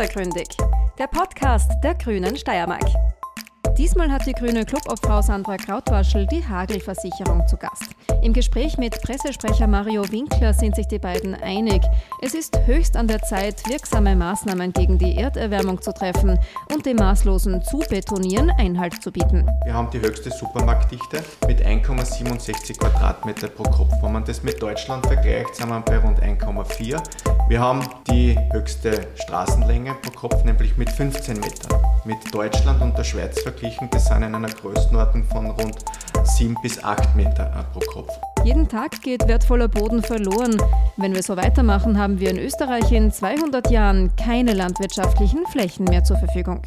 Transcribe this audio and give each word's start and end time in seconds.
Hintergründig, 0.00 0.48
der 0.98 1.08
Podcast 1.08 1.72
der 1.84 1.94
Grünen 1.94 2.34
Steiermark. 2.34 2.86
Diesmal 3.78 4.10
hat 4.10 4.26
die 4.26 4.32
grüne 4.32 4.64
Clubobfrau 4.64 5.22
Sandra 5.22 5.56
Krautwaschel 5.56 6.26
die 6.26 6.44
Hagelversicherung 6.46 7.46
zu 7.46 7.56
Gast. 7.56 7.90
Im 8.22 8.32
Gespräch 8.32 8.76
mit 8.76 9.00
Pressesprecher 9.00 9.66
Mario 9.66 10.02
Winkler 10.10 10.52
sind 10.52 10.76
sich 10.76 10.86
die 10.88 10.98
beiden 10.98 11.34
einig. 11.34 11.82
Es 12.20 12.34
ist 12.34 12.58
höchst 12.66 12.96
an 12.96 13.06
der 13.06 13.22
Zeit, 13.22 13.66
wirksame 13.68 14.14
Maßnahmen 14.16 14.72
gegen 14.72 14.98
die 14.98 15.16
Erderwärmung 15.16 15.80
zu 15.80 15.94
treffen 15.94 16.38
und 16.72 16.84
dem 16.84 16.96
maßlosen 16.96 17.62
Zubetonieren 17.62 18.50
Einhalt 18.50 19.02
zu 19.02 19.10
bieten. 19.10 19.48
Wir 19.64 19.72
haben 19.72 19.88
die 19.90 20.00
höchste 20.00 20.30
Supermarktdichte 20.30 21.22
mit 21.46 21.64
1,67 21.64 22.78
Quadratmeter 22.78 23.48
pro 23.48 23.62
Kopf. 23.62 23.92
Wenn 24.02 24.12
man 24.12 24.24
das 24.24 24.42
mit 24.42 24.60
Deutschland 24.60 25.06
vergleicht, 25.06 25.54
sind 25.54 25.68
wir 25.68 25.80
bei 25.80 25.98
rund 25.98 26.20
1,4. 26.20 27.00
Wir 27.48 27.60
haben 27.60 27.80
die 28.10 28.38
höchste 28.52 29.06
Straßenlänge 29.14 29.94
pro 30.02 30.10
Kopf, 30.28 30.44
nämlich 30.44 30.76
mit 30.76 30.90
15 30.90 31.40
Metern. 31.40 31.80
Mit 32.04 32.18
Deutschland 32.32 32.80
und 32.80 32.96
der 32.96 33.04
Schweiz 33.04 33.40
verglichen, 33.40 33.59
sind 33.60 34.22
in 34.22 34.34
einer 34.34 34.48
Größenordnung 34.48 35.24
von 35.24 35.50
rund 35.50 35.76
7 36.24 36.56
bis 36.62 36.82
8 36.82 37.14
Meter 37.14 37.66
pro 37.72 37.80
Kopf. 37.80 38.10
Jeden 38.42 38.68
Tag 38.68 39.02
geht 39.02 39.28
wertvoller 39.28 39.68
Boden 39.68 40.02
verloren. 40.02 40.56
Wenn 40.96 41.14
wir 41.14 41.22
so 41.22 41.36
weitermachen, 41.36 41.98
haben 41.98 42.20
wir 42.20 42.30
in 42.30 42.38
Österreich 42.38 42.90
in 42.90 43.12
200 43.12 43.70
Jahren 43.70 44.14
keine 44.16 44.54
landwirtschaftlichen 44.54 45.44
Flächen 45.46 45.84
mehr 45.84 46.04
zur 46.04 46.16
Verfügung. 46.16 46.62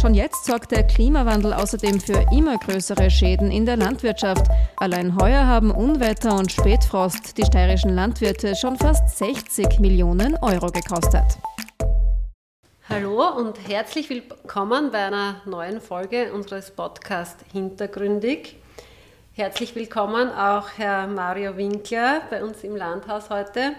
Schon 0.00 0.14
jetzt 0.14 0.44
sorgt 0.44 0.72
der 0.72 0.82
Klimawandel 0.82 1.52
außerdem 1.52 2.00
für 2.00 2.24
immer 2.32 2.58
größere 2.58 3.10
Schäden 3.10 3.50
in 3.50 3.64
der 3.64 3.76
Landwirtschaft. 3.76 4.46
Allein 4.76 5.16
heuer 5.20 5.46
haben 5.46 5.70
Unwetter 5.70 6.36
und 6.36 6.50
Spätfrost 6.50 7.38
die 7.38 7.44
steirischen 7.44 7.94
Landwirte 7.94 8.56
schon 8.56 8.76
fast 8.76 9.16
60 9.16 9.78
Millionen 9.78 10.36
Euro 10.42 10.66
gekostet. 10.66 11.38
Hallo 12.88 13.28
und 13.36 13.58
herzlich 13.66 14.08
willkommen 14.10 14.92
bei 14.92 15.06
einer 15.06 15.42
neuen 15.44 15.80
Folge 15.80 16.32
unseres 16.32 16.70
Podcasts 16.70 17.44
Hintergründig. 17.50 18.54
Herzlich 19.34 19.74
willkommen 19.74 20.30
auch 20.30 20.68
Herr 20.76 21.08
Mario 21.08 21.56
Winkler 21.56 22.20
bei 22.30 22.44
uns 22.44 22.62
im 22.62 22.76
Landhaus 22.76 23.28
heute. 23.28 23.72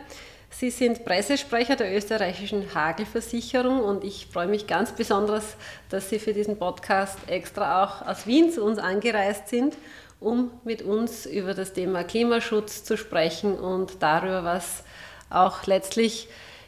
Sie 0.50 0.70
sind 0.72 1.06
Pressesprecher 1.06 1.78
der 1.78 1.96
österreichischen 1.96 2.76
Hagelversicherung 2.76 3.80
und 3.80 4.04
ich 4.04 4.28
freue 4.28 4.48
mich 4.48 4.68
ganz 4.68 4.92
besonders, 4.92 5.56
dass 5.88 6.10
Sie 6.10 6.20
für 6.20 6.34
diesen 6.34 6.60
Podcast 6.60 7.18
extra 7.28 7.86
auch 7.86 8.06
aus 8.06 8.28
Wien 8.28 8.52
zu 8.52 8.62
uns 8.62 8.78
angereist 8.78 9.48
sind, 9.48 9.78
um 10.20 10.52
mit 10.66 10.82
uns 10.82 11.26
über 11.26 11.54
das 11.54 11.72
Thema 11.72 12.04
Klimaschutz 12.04 12.84
zu 12.84 12.98
sprechen 12.98 13.58
und 13.58 14.04
darüber, 14.04 14.44
was 14.44 14.84
auch 15.30 15.66
letztlich 15.66 16.28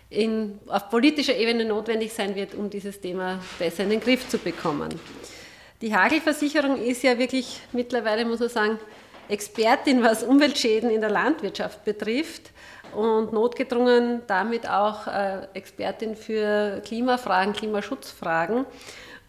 in, 0.09 0.59
auf 0.67 0.89
politischer 0.89 1.35
Ebene 1.35 1.65
notwendig 1.65 2.13
sein 2.13 2.35
wird, 2.35 2.55
um 2.55 2.69
dieses 2.69 2.99
Thema 2.99 3.39
besser 3.57 3.83
in 3.83 3.91
den 3.91 3.99
Griff 3.99 4.27
zu 4.27 4.37
bekommen. 4.37 4.89
Die 5.81 5.95
Hagelversicherung 5.95 6.81
ist 6.81 7.03
ja 7.03 7.17
wirklich 7.17 7.61
mittlerweile, 7.71 8.25
muss 8.25 8.39
man 8.39 8.49
sagen, 8.49 8.79
Expertin, 9.29 10.03
was 10.03 10.23
Umweltschäden 10.23 10.89
in 10.89 11.01
der 11.01 11.11
Landwirtschaft 11.11 11.85
betrifft 11.85 12.51
und 12.95 13.31
notgedrungen 13.31 14.23
damit 14.25 14.67
auch 14.67 15.05
äh, 15.07 15.47
Expertin 15.53 16.15
für 16.15 16.81
Klimafragen, 16.83 17.53
Klimaschutzfragen. 17.53 18.65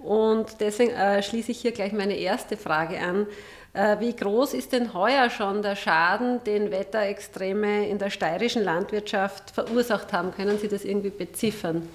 Und 0.02 0.60
deswegen 0.60 0.92
äh, 0.92 1.22
schließe 1.22 1.52
ich 1.52 1.60
hier 1.60 1.72
gleich 1.72 1.92
meine 1.92 2.16
erste 2.16 2.56
Frage 2.56 2.98
an. 2.98 3.26
Äh, 3.72 4.00
wie 4.00 4.16
groß 4.16 4.54
ist 4.54 4.72
denn 4.72 4.94
heuer 4.94 5.30
schon 5.30 5.62
der 5.62 5.76
Schaden, 5.76 6.42
den 6.44 6.70
Wetterextreme 6.70 7.88
in 7.88 7.98
der 7.98 8.10
steirischen 8.10 8.64
Landwirtschaft 8.64 9.50
verursacht 9.50 10.12
haben? 10.12 10.32
Können 10.32 10.58
Sie 10.58 10.68
das 10.68 10.84
irgendwie 10.84 11.10
beziffern? 11.10 11.86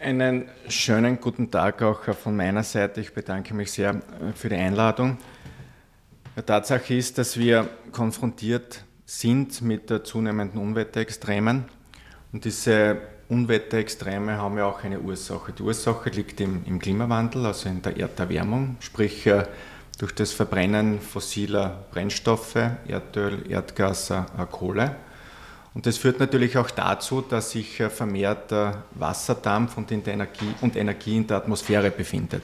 Einen 0.00 0.48
schönen 0.68 1.20
guten 1.20 1.50
Tag 1.50 1.82
auch 1.82 2.02
von 2.14 2.36
meiner 2.36 2.62
Seite. 2.62 3.00
Ich 3.00 3.14
bedanke 3.14 3.54
mich 3.54 3.70
sehr 3.70 3.90
äh, 3.90 4.32
für 4.34 4.48
die 4.48 4.56
Einladung. 4.56 5.18
Die 6.36 6.42
Tatsache 6.42 6.94
ist, 6.94 7.18
dass 7.18 7.38
wir 7.38 7.68
konfrontiert 7.92 8.82
sind 9.04 9.62
mit 9.62 9.88
der 9.88 10.04
zunehmenden 10.04 10.60
Unwetterextremen. 10.60 11.64
Und 12.32 12.44
diese 12.44 12.98
Unwetterextreme 13.28 14.38
haben 14.38 14.56
ja 14.58 14.66
auch 14.66 14.84
eine 14.84 15.00
Ursache. 15.00 15.52
Die 15.52 15.62
Ursache 15.62 16.10
liegt 16.10 16.40
im, 16.40 16.64
im 16.64 16.78
Klimawandel, 16.78 17.46
also 17.46 17.68
in 17.68 17.82
der 17.82 17.96
Erderwärmung, 17.96 18.76
sprich 18.80 19.26
äh, 19.26 19.44
durch 19.98 20.14
das 20.14 20.32
Verbrennen 20.32 21.00
fossiler 21.00 21.84
Brennstoffe, 21.90 22.56
Erdöl, 22.86 23.50
Erdgas, 23.50 24.10
äh, 24.10 24.22
Kohle. 24.50 24.96
Und 25.74 25.86
das 25.86 25.98
führt 25.98 26.20
natürlich 26.20 26.56
auch 26.56 26.70
dazu, 26.70 27.20
dass 27.20 27.50
sich 27.50 27.80
äh, 27.80 27.90
vermehrt 27.90 28.52
äh, 28.52 28.72
Wasserdampf 28.92 29.76
und, 29.76 29.90
Energie, 29.90 30.54
und 30.60 30.76
Energie 30.76 31.16
in 31.16 31.26
der 31.26 31.38
Atmosphäre 31.38 31.90
befindet. 31.90 32.42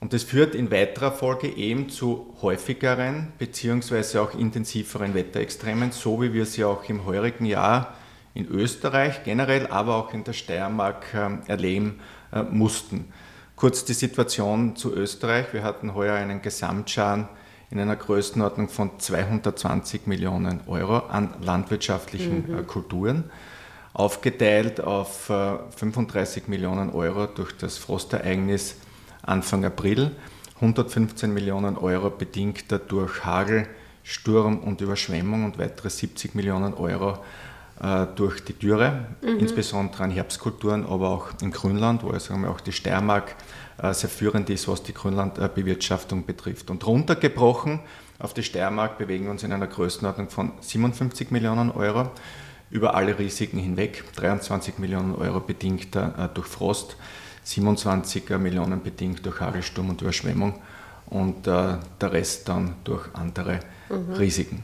Und 0.00 0.12
das 0.12 0.24
führt 0.24 0.54
in 0.54 0.70
weiterer 0.70 1.12
Folge 1.12 1.48
eben 1.48 1.88
zu 1.88 2.34
häufigeren 2.42 3.32
bzw. 3.38 4.18
auch 4.18 4.34
intensiveren 4.34 5.14
Wetterextremen, 5.14 5.92
so 5.92 6.20
wie 6.20 6.32
wir 6.32 6.44
sie 6.44 6.64
auch 6.64 6.84
im 6.88 7.06
heurigen 7.06 7.46
Jahr 7.46 7.94
in 8.36 8.48
Österreich 8.48 9.24
generell, 9.24 9.66
aber 9.68 9.96
auch 9.96 10.12
in 10.12 10.24
der 10.24 10.34
Steiermark 10.34 11.06
ähm, 11.14 11.40
erleben 11.46 12.00
äh, 12.32 12.42
mussten. 12.42 13.12
Kurz 13.56 13.84
die 13.86 13.94
Situation 13.94 14.76
zu 14.76 14.94
Österreich. 14.94 15.46
Wir 15.52 15.62
hatten 15.62 15.94
heuer 15.94 16.14
einen 16.14 16.42
Gesamtschaden 16.42 17.26
in 17.70 17.80
einer 17.80 17.96
Größenordnung 17.96 18.68
von 18.68 19.00
220 19.00 20.06
Millionen 20.06 20.60
Euro 20.66 20.98
an 20.98 21.34
landwirtschaftlichen 21.40 22.50
mhm. 22.50 22.58
Äh, 22.58 22.62
Kulturen, 22.64 23.30
aufgeteilt 23.94 24.82
auf 24.82 25.32
35 25.74 26.44
äh, 26.46 26.50
Millionen 26.50 26.90
Euro 26.90 27.26
durch 27.26 27.56
das 27.56 27.78
Frostereignis 27.78 28.76
Anfang 29.22 29.64
April, 29.64 30.12
115 30.56 31.32
Millionen 31.32 31.76
Euro 31.76 32.10
bedingt 32.10 32.66
durch 32.88 33.24
Hagel, 33.24 33.66
Sturm 34.02 34.58
und 34.60 34.80
Überschwemmung 34.80 35.44
und 35.44 35.58
weitere 35.58 35.90
70 35.90 36.34
Millionen 36.34 36.74
Euro 36.74 37.18
äh, 37.82 38.06
durch 38.14 38.42
die 38.44 38.54
Dürre, 38.54 39.06
mhm. 39.20 39.38
insbesondere 39.38 40.04
an 40.04 40.10
Herbstkulturen, 40.10 40.86
aber 40.86 41.10
auch 41.10 41.28
im 41.42 41.50
Grünland, 41.50 42.02
wo 42.02 42.10
also 42.10 42.34
auch 42.34 42.60
die 42.60 42.72
Steiermark 42.72 43.36
äh, 43.82 43.92
sehr 43.92 44.08
führend 44.08 44.48
ist, 44.48 44.68
was 44.68 44.82
die 44.82 44.94
Grünlandbewirtschaftung 44.94 46.24
betrifft. 46.24 46.70
Und 46.70 46.86
runtergebrochen 46.86 47.80
auf 48.18 48.32
die 48.32 48.42
Steiermark 48.42 48.96
bewegen 48.96 49.24
wir 49.24 49.30
uns 49.30 49.42
in 49.42 49.52
einer 49.52 49.66
Größenordnung 49.66 50.30
von 50.30 50.52
57 50.60 51.30
Millionen 51.30 51.70
Euro 51.70 52.10
über 52.70 52.94
alle 52.94 53.18
Risiken 53.18 53.58
hinweg, 53.58 54.04
23 54.16 54.78
Millionen 54.78 55.14
Euro 55.14 55.40
bedingt 55.40 55.94
äh, 55.94 56.08
durch 56.32 56.46
Frost, 56.46 56.96
27 57.44 58.30
Millionen 58.38 58.82
bedingt 58.82 59.24
durch 59.24 59.40
Hagelsturm 59.40 59.90
und 59.90 60.00
Überschwemmung 60.00 60.54
und 61.08 61.46
der 61.46 61.78
Rest 62.00 62.48
dann 62.48 62.74
durch 62.82 63.06
andere 63.14 63.60
mhm. 63.88 64.14
Risiken. 64.14 64.62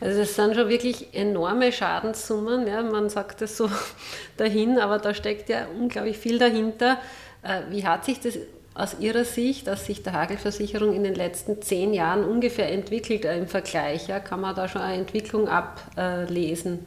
Also 0.00 0.18
das 0.18 0.34
sind 0.34 0.54
schon 0.54 0.68
wirklich 0.68 1.14
enorme 1.14 1.72
Schadenssummen. 1.72 2.66
Ja. 2.66 2.82
Man 2.82 3.08
sagt 3.08 3.40
das 3.40 3.56
so 3.56 3.70
dahin, 4.36 4.78
aber 4.78 4.98
da 4.98 5.14
steckt 5.14 5.48
ja 5.48 5.66
unglaublich 5.66 6.18
viel 6.18 6.38
dahinter. 6.38 6.98
Äh, 7.42 7.62
wie 7.70 7.86
hat 7.86 8.04
sich 8.04 8.20
das 8.20 8.38
aus 8.74 8.96
Ihrer 9.00 9.24
Sicht, 9.24 9.68
aus 9.68 9.86
Sicht 9.86 10.06
der 10.06 10.12
Hagelversicherung 10.12 10.94
in 10.94 11.02
den 11.02 11.14
letzten 11.14 11.60
zehn 11.62 11.92
Jahren 11.92 12.24
ungefähr 12.24 12.70
entwickelt 12.70 13.24
äh, 13.24 13.36
im 13.36 13.48
Vergleich? 13.48 14.08
Ja? 14.08 14.20
Kann 14.20 14.40
man 14.40 14.54
da 14.54 14.68
schon 14.68 14.82
eine 14.82 15.00
Entwicklung 15.00 15.48
ablesen? 15.48 16.86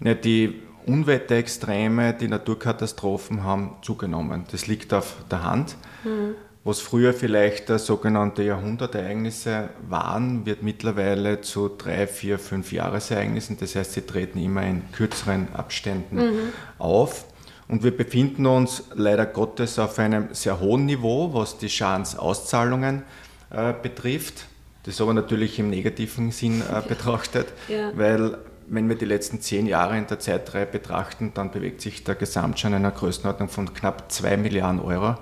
Ja, 0.00 0.14
die 0.14 0.62
Unwetterextreme, 0.86 2.14
die 2.14 2.28
Naturkatastrophen 2.28 3.42
haben 3.42 3.76
zugenommen. 3.82 4.44
Das 4.50 4.68
liegt 4.68 4.94
auf 4.94 5.16
der 5.30 5.42
Hand. 5.42 5.76
Mhm. 6.04 6.34
Was 6.64 6.80
früher 6.80 7.14
vielleicht 7.14 7.68
sogenannte 7.68 8.42
Jahrhundertereignisse 8.42 9.70
waren, 9.88 10.44
wird 10.44 10.62
mittlerweile 10.62 11.40
zu 11.40 11.68
drei, 11.68 12.06
vier, 12.06 12.38
fünf 12.38 12.72
Jahresereignissen. 12.72 13.56
Das 13.58 13.74
heißt, 13.74 13.92
sie 13.92 14.02
treten 14.02 14.38
immer 14.38 14.62
in 14.62 14.82
kürzeren 14.92 15.48
Abständen 15.54 16.16
mhm. 16.16 16.52
auf. 16.78 17.24
Und 17.68 17.84
wir 17.84 17.96
befinden 17.96 18.46
uns 18.46 18.84
leider 18.94 19.26
Gottes 19.26 19.78
auf 19.78 19.98
einem 19.98 20.28
sehr 20.32 20.58
hohen 20.58 20.86
Niveau, 20.86 21.32
was 21.32 21.58
die 21.58 21.68
Schadensauszahlungen 21.68 23.02
äh, 23.50 23.72
betrifft. 23.72 24.46
Das 24.84 25.00
aber 25.00 25.12
natürlich 25.12 25.58
im 25.58 25.68
negativen 25.68 26.30
Sinn 26.30 26.62
äh, 26.62 26.80
betrachtet, 26.86 27.48
ja. 27.68 27.92
weil 27.94 28.38
wenn 28.68 28.88
wir 28.88 28.96
die 28.96 29.04
letzten 29.04 29.40
zehn 29.40 29.66
Jahre 29.66 29.96
in 29.98 30.06
der 30.06 30.18
Zeitreihe 30.18 30.66
betrachten, 30.66 31.32
dann 31.34 31.50
bewegt 31.50 31.80
sich 31.80 32.04
der 32.04 32.14
Gesamtschaden 32.14 32.78
in 32.78 32.84
einer 32.84 32.94
Größenordnung 32.94 33.48
von 33.48 33.72
knapp 33.72 34.10
zwei 34.12 34.36
Milliarden 34.36 34.80
Euro. 34.80 35.16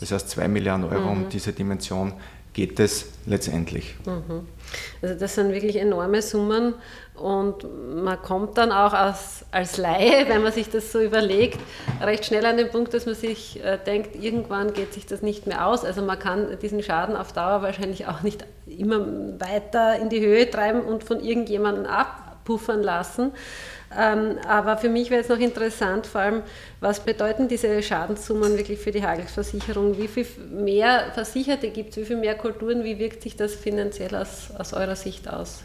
Das 0.00 0.12
heißt, 0.12 0.30
zwei 0.30 0.48
Milliarden 0.48 0.84
Euro 0.84 1.02
mhm. 1.02 1.24
um 1.24 1.28
diese 1.28 1.52
Dimension 1.52 2.14
geht 2.52 2.80
es 2.80 3.06
letztendlich. 3.26 3.94
Mhm. 4.06 4.46
Also 5.02 5.14
das 5.14 5.34
sind 5.34 5.52
wirklich 5.52 5.76
enorme 5.76 6.22
Summen 6.22 6.74
und 7.14 7.66
man 8.02 8.20
kommt 8.22 8.58
dann 8.58 8.72
auch 8.72 8.92
als, 8.92 9.44
als 9.50 9.76
Laie, 9.76 10.24
wenn 10.28 10.42
man 10.42 10.52
sich 10.52 10.68
das 10.68 10.90
so 10.90 11.00
überlegt, 11.00 11.60
recht 12.00 12.24
schnell 12.24 12.44
an 12.46 12.56
den 12.56 12.70
Punkt, 12.70 12.94
dass 12.94 13.06
man 13.06 13.14
sich 13.14 13.62
äh, 13.62 13.78
denkt, 13.78 14.16
irgendwann 14.16 14.72
geht 14.72 14.94
sich 14.94 15.06
das 15.06 15.22
nicht 15.22 15.46
mehr 15.46 15.66
aus. 15.66 15.84
Also 15.84 16.02
man 16.02 16.18
kann 16.18 16.58
diesen 16.60 16.82
Schaden 16.82 17.16
auf 17.16 17.32
Dauer 17.32 17.62
wahrscheinlich 17.62 18.06
auch 18.06 18.22
nicht 18.22 18.44
immer 18.66 19.06
weiter 19.38 19.98
in 20.00 20.08
die 20.08 20.20
Höhe 20.20 20.48
treiben 20.50 20.80
und 20.82 21.04
von 21.04 21.20
irgendjemandem 21.20 21.86
ab 21.86 22.30
puffern 22.44 22.82
lassen. 22.82 23.32
Ähm, 23.96 24.38
aber 24.46 24.76
für 24.76 24.88
mich 24.88 25.10
wäre 25.10 25.20
es 25.20 25.28
noch 25.28 25.38
interessant, 25.38 26.06
vor 26.06 26.20
allem, 26.20 26.42
was 26.80 27.00
bedeuten 27.00 27.48
diese 27.48 27.82
Schadenssummen 27.82 28.56
wirklich 28.56 28.78
für 28.78 28.92
die 28.92 29.04
Hagelversicherung? 29.04 29.98
Wie 29.98 30.06
viel 30.06 30.26
mehr 30.50 31.10
Versicherte 31.12 31.70
gibt 31.70 31.90
es? 31.90 31.96
Wie 31.96 32.04
viel 32.04 32.16
mehr 32.16 32.36
Kulturen? 32.36 32.84
Wie 32.84 32.98
wirkt 32.98 33.22
sich 33.22 33.36
das 33.36 33.54
finanziell 33.54 34.14
aus, 34.14 34.50
aus 34.56 34.72
eurer 34.72 34.94
Sicht 34.94 35.28
aus? 35.28 35.64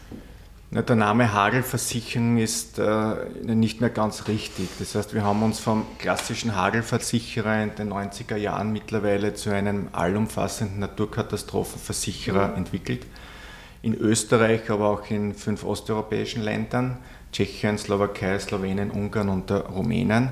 Na, 0.72 0.82
der 0.82 0.96
Name 0.96 1.32
Hagelversicherung 1.32 2.38
ist 2.38 2.80
äh, 2.80 3.14
nicht 3.44 3.80
mehr 3.80 3.90
ganz 3.90 4.26
richtig. 4.26 4.68
Das 4.80 4.96
heißt, 4.96 5.14
wir 5.14 5.22
haben 5.22 5.44
uns 5.44 5.60
vom 5.60 5.86
klassischen 5.98 6.56
Hagelversicherer 6.56 7.62
in 7.62 7.76
den 7.76 7.92
90er 7.92 8.36
Jahren 8.36 8.72
mittlerweile 8.72 9.34
zu 9.34 9.50
einem 9.50 9.88
allumfassenden 9.92 10.80
Naturkatastrophenversicherer 10.80 12.48
mhm. 12.48 12.56
entwickelt. 12.56 13.06
In 13.82 13.94
Österreich, 13.94 14.68
aber 14.68 14.88
auch 14.88 15.08
in 15.08 15.34
fünf 15.34 15.62
osteuropäischen 15.62 16.42
Ländern, 16.42 16.98
Tschechien, 17.36 17.76
Slowakei, 17.76 18.38
Slowenien, 18.38 18.90
Ungarn 18.90 19.28
und 19.28 19.50
der 19.50 19.66
Rumänien. 19.66 20.30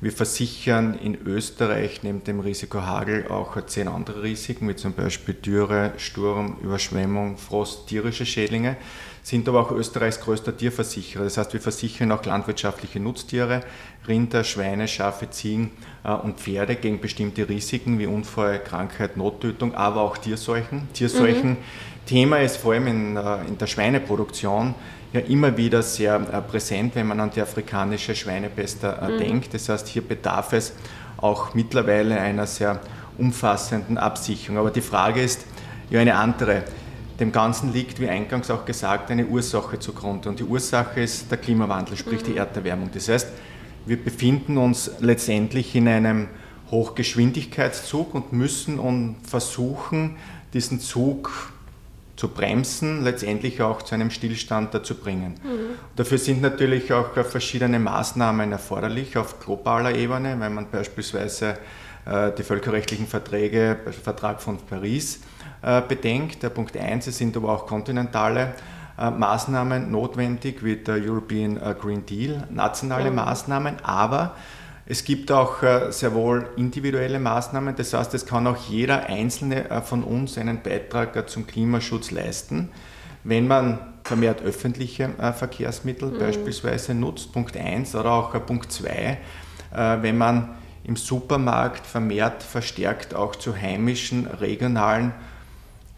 Wir 0.00 0.10
versichern 0.10 0.98
in 0.98 1.16
Österreich 1.24 2.02
neben 2.02 2.24
dem 2.24 2.40
Risiko 2.40 2.82
Hagel 2.82 3.28
auch 3.28 3.64
zehn 3.66 3.86
andere 3.86 4.24
Risiken, 4.24 4.68
wie 4.68 4.74
zum 4.74 4.92
Beispiel 4.92 5.34
Dürre, 5.34 5.92
Sturm, 5.98 6.56
Überschwemmung, 6.60 7.36
Frost, 7.36 7.86
tierische 7.86 8.26
Schädlinge 8.26 8.76
sind 9.22 9.48
aber 9.48 9.60
auch 9.60 9.70
Österreichs 9.70 10.20
größter 10.20 10.56
Tierversicherer. 10.56 11.22
Das 11.22 11.38
heißt, 11.38 11.52
wir 11.52 11.60
versichern 11.60 12.10
auch 12.10 12.24
landwirtschaftliche 12.24 12.98
Nutztiere, 12.98 13.60
Rinder, 14.08 14.42
Schweine, 14.42 14.88
Schafe, 14.88 15.30
Ziegen 15.30 15.70
äh, 16.02 16.12
und 16.12 16.40
Pferde 16.40 16.74
gegen 16.74 17.00
bestimmte 17.00 17.48
Risiken 17.48 18.00
wie 18.00 18.06
Unfall, 18.06 18.58
Krankheit, 18.58 19.16
Nottötung, 19.16 19.76
aber 19.76 20.00
auch 20.00 20.18
Tierseuchen. 20.18 20.88
Tierseuchen 20.92 21.50
mhm. 21.50 21.56
Thema 22.06 22.38
ist 22.38 22.56
vor 22.56 22.72
allem 22.72 22.88
in, 22.88 23.16
äh, 23.16 23.44
in 23.46 23.58
der 23.58 23.68
Schweineproduktion 23.68 24.74
ja 25.12 25.20
immer 25.20 25.56
wieder 25.56 25.82
sehr 25.82 26.14
äh, 26.16 26.40
präsent, 26.40 26.94
wenn 26.94 27.06
man 27.06 27.20
an 27.20 27.30
die 27.30 27.40
afrikanische 27.40 28.14
Schweinepest 28.14 28.82
mhm. 28.82 29.18
denkt. 29.18 29.54
Das 29.54 29.68
heißt, 29.68 29.88
hier 29.88 30.02
bedarf 30.02 30.52
es 30.52 30.72
auch 31.18 31.54
mittlerweile 31.54 32.18
einer 32.18 32.46
sehr 32.46 32.80
umfassenden 33.18 33.98
Absicherung. 33.98 34.58
Aber 34.58 34.70
die 34.70 34.80
Frage 34.80 35.22
ist 35.22 35.44
ja 35.90 36.00
eine 36.00 36.14
andere. 36.14 36.64
Dem 37.20 37.30
Ganzen 37.30 37.72
liegt, 37.72 38.00
wie 38.00 38.08
eingangs 38.08 38.50
auch 38.50 38.64
gesagt, 38.64 39.10
eine 39.10 39.26
Ursache 39.26 39.78
zugrunde. 39.78 40.28
Und 40.28 40.40
die 40.40 40.44
Ursache 40.44 41.00
ist 41.00 41.30
der 41.30 41.38
Klimawandel, 41.38 41.96
sprich 41.96 42.22
die 42.22 42.32
mhm. 42.32 42.38
Erderwärmung. 42.38 42.90
Das 42.92 43.08
heißt, 43.08 43.28
wir 43.84 44.02
befinden 44.02 44.56
uns 44.56 44.90
letztendlich 45.00 45.74
in 45.74 45.88
einem 45.88 46.28
Hochgeschwindigkeitszug 46.70 48.14
und 48.14 48.32
müssen 48.32 48.78
und 48.78 49.16
versuchen, 49.24 50.16
diesen 50.54 50.80
Zug 50.80 51.30
zu 52.22 52.28
bremsen, 52.28 53.02
letztendlich 53.02 53.62
auch 53.62 53.82
zu 53.82 53.96
einem 53.96 54.12
Stillstand 54.12 54.72
dazu 54.72 54.94
bringen. 54.94 55.34
Mhm. 55.42 55.74
Dafür 55.96 56.18
sind 56.18 56.40
natürlich 56.40 56.92
auch 56.92 57.14
verschiedene 57.24 57.80
Maßnahmen 57.80 58.52
erforderlich 58.52 59.16
auf 59.16 59.40
globaler 59.40 59.92
Ebene, 59.96 60.36
wenn 60.38 60.54
man 60.54 60.70
beispielsweise 60.70 61.58
äh, 62.04 62.30
die 62.30 62.44
völkerrechtlichen 62.44 63.08
Verträge, 63.08 63.76
Vertrag 64.04 64.40
von 64.40 64.58
Paris, 64.58 65.18
äh, 65.62 65.82
bedenkt. 65.82 66.44
Der 66.44 66.50
Punkt 66.50 66.76
1, 66.76 67.08
es 67.08 67.18
sind 67.18 67.36
aber 67.36 67.48
auch 67.48 67.66
kontinentale 67.66 68.54
äh, 68.96 69.10
Maßnahmen 69.10 69.90
notwendig, 69.90 70.62
wie 70.62 70.76
der 70.76 71.02
European 71.04 71.56
äh, 71.56 71.74
Green 71.74 72.06
Deal, 72.06 72.46
nationale 72.50 73.10
mhm. 73.10 73.16
Maßnahmen, 73.16 73.80
aber 73.82 74.36
es 74.86 75.04
gibt 75.04 75.30
auch 75.30 75.62
sehr 75.90 76.12
wohl 76.14 76.48
individuelle 76.56 77.20
Maßnahmen, 77.20 77.76
das 77.76 77.92
heißt, 77.94 78.14
es 78.14 78.26
kann 78.26 78.46
auch 78.46 78.56
jeder 78.68 79.06
Einzelne 79.06 79.82
von 79.84 80.02
uns 80.02 80.36
einen 80.38 80.62
Beitrag 80.62 81.28
zum 81.30 81.46
Klimaschutz 81.46 82.10
leisten, 82.10 82.70
wenn 83.24 83.46
man 83.46 83.78
vermehrt 84.02 84.42
öffentliche 84.42 85.10
Verkehrsmittel 85.36 86.10
mhm. 86.10 86.18
beispielsweise 86.18 86.94
nutzt, 86.94 87.32
Punkt 87.32 87.56
1, 87.56 87.94
oder 87.94 88.10
auch 88.10 88.44
Punkt 88.44 88.72
2, 88.72 89.18
wenn 90.00 90.18
man 90.18 90.56
im 90.84 90.96
Supermarkt 90.96 91.86
vermehrt 91.86 92.42
verstärkt 92.42 93.14
auch 93.14 93.36
zu 93.36 93.56
heimischen, 93.56 94.26
regionalen 94.26 95.12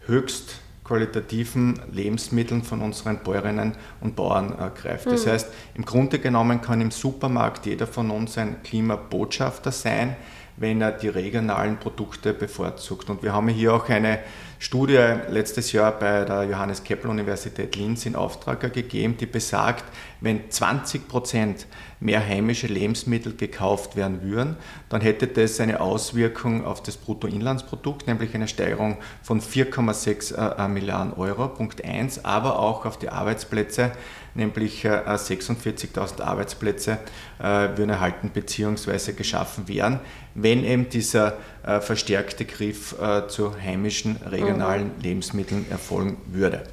höchst 0.05 0.59
qualitativen 0.85 1.79
Lebensmitteln 1.91 2.63
von 2.63 2.81
unseren 2.81 3.19
Bäuerinnen 3.19 3.73
und 4.01 4.15
Bauern 4.15 4.53
äh, 4.53 4.69
greift. 4.79 5.07
Das 5.07 5.25
mhm. 5.25 5.31
heißt, 5.31 5.51
im 5.73 5.83
Grunde 5.83 6.19
genommen 6.19 6.61
kann 6.61 6.79
im 6.79 6.91
Supermarkt 6.91 7.65
jeder 7.65 7.87
von 7.87 8.11
uns 8.11 8.37
ein 8.37 8.61
Klimabotschafter 8.63 9.71
sein, 9.71 10.15
wenn 10.57 10.81
er 10.81 10.91
die 10.91 11.09
regionalen 11.09 11.77
Produkte 11.77 12.33
bevorzugt. 12.33 13.09
Und 13.09 13.23
wir 13.23 13.33
haben 13.33 13.47
hier 13.49 13.73
auch 13.73 13.89
eine 13.89 14.19
Studie 14.65 14.97
letztes 15.29 15.73
Jahr 15.73 15.91
bei 15.91 16.25
der 16.25 16.41
Johannes 16.45 16.83
Kepler 16.83 17.11
Universität 17.11 17.75
Linz 17.75 18.07
in 18.07 18.15
Auftrag 18.15 18.73
gegeben, 18.73 19.15
die 19.15 19.27
besagt, 19.27 19.83
wenn 20.21 20.49
20 20.49 21.07
Prozent 21.07 21.67
mehr 21.99 22.25
heimische 22.25 22.65
Lebensmittel 22.65 23.35
gekauft 23.35 23.95
werden 23.95 24.23
würden, 24.23 24.57
dann 24.89 25.01
hätte 25.01 25.27
das 25.27 25.59
eine 25.59 25.81
Auswirkung 25.81 26.65
auf 26.65 26.81
das 26.81 26.97
Bruttoinlandsprodukt, 26.97 28.07
nämlich 28.07 28.33
eine 28.33 28.47
Steigerung 28.47 28.97
von 29.21 29.39
4,6 29.39 30.33
äh, 30.33 30.67
Milliarden 30.67 31.13
Euro, 31.13 31.47
Punkt 31.47 31.85
1, 31.85 32.25
aber 32.25 32.57
auch 32.57 32.85
auf 32.85 32.97
die 32.97 33.09
Arbeitsplätze, 33.09 33.91
nämlich 34.33 34.83
46.000 34.83 36.19
äh, 36.19 36.23
Arbeitsplätze 36.23 36.97
äh, 37.37 37.43
würden 37.43 37.91
erhalten 37.91 38.31
bzw. 38.31 39.13
geschaffen 39.13 39.67
werden, 39.67 39.99
wenn 40.33 40.65
eben 40.65 40.89
dieser 40.89 41.37
verstärkte 41.81 42.45
Griff 42.45 42.95
zu 43.27 43.55
heimischen 43.59 44.17
regionalen 44.17 44.91
mhm. 44.97 45.01
Lebensmitteln 45.01 45.65
erfolgen 45.69 46.17
würde. 46.27 46.63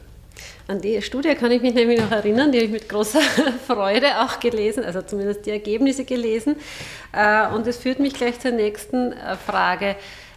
An 0.68 0.80
die 0.80 1.02
Studie 1.02 1.34
kann 1.34 1.50
ich 1.50 1.60
mich 1.60 1.74
nämlich 1.74 2.00
noch 2.00 2.10
erinnern, 2.10 2.52
die 2.52 2.58
habe 2.58 2.66
ich 2.66 2.72
mit 2.72 2.88
großer 2.88 3.20
Freude 3.66 4.20
auch 4.20 4.38
gelesen, 4.38 4.84
also 4.84 5.02
zumindest 5.02 5.44
die 5.44 5.50
Ergebnisse 5.50 6.04
gelesen. 6.04 6.56
Äh, 7.12 7.48
und 7.48 7.66
es 7.66 7.78
führt 7.78 7.98
mich 7.98 8.14
gleich 8.14 8.38
zur 8.38 8.52
nächsten 8.52 9.12
äh, 9.12 9.36
Frage. 9.36 9.96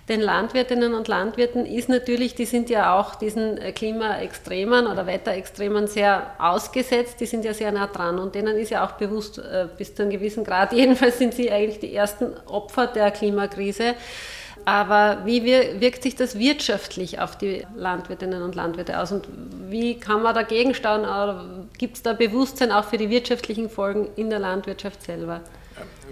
Den 0.10 0.22
Landwirtinnen 0.22 0.94
und 0.94 1.08
Landwirten 1.08 1.66
ist 1.66 1.90
natürlich, 1.90 2.36
die 2.36 2.46
sind 2.46 2.70
ja 2.70 3.00
auch 3.00 3.16
diesen 3.16 3.58
äh, 3.58 3.72
Klimaextremen 3.72 4.88
oder 4.88 5.06
Wetterextremen 5.06 5.88
sehr 5.88 6.32
ausgesetzt, 6.40 7.20
die 7.20 7.28
sind 7.28 7.46
ja 7.46 7.54
sehr 7.54 7.72
nah 7.72 7.88
dran 7.88 8.18
und 8.20 8.36
denen 8.36 8.58
ist 8.58 8.72
ja 8.72 8.86
auch 8.86 8.94
bewusst, 8.94 9.42
bis 9.78 9.96
zu 9.96 10.02
einem 10.02 10.12
gewissen 10.12 10.44
Grad, 10.44 10.74
jedenfalls 10.74 11.20
sind 11.20 11.34
sie 11.34 11.52
eigentlich 11.52 11.80
die 11.80 11.96
ersten 11.96 12.34
Opfer 12.48 12.88
der 12.88 13.12
Klimakrise. 13.12 13.94
Aber 14.66 15.20
wie 15.26 15.46
wirkt 15.46 16.02
sich 16.02 16.16
das 16.16 16.40
wirtschaftlich 16.40 17.20
auf 17.20 17.38
die 17.38 17.66
Landwirtinnen 17.76 18.42
und 18.42 18.56
Landwirte 18.56 19.00
aus 19.00 19.12
und 19.12 19.28
wie 19.70 20.00
kann 20.00 20.24
man 20.24 20.34
dagegen 20.34 20.74
steuern? 20.74 21.70
Gibt 21.78 21.98
es 21.98 22.04
da 22.04 22.14
Bewusstsein 22.14 22.72
auch 22.72 22.86
für 22.86 22.98
die 22.98 23.10
wirtschaftlichen 23.12 23.70
Folgen 23.70 24.08
in 24.16 24.32
der 24.32 24.40
Landwirtschaft 24.40 25.04
selber? 25.04 25.42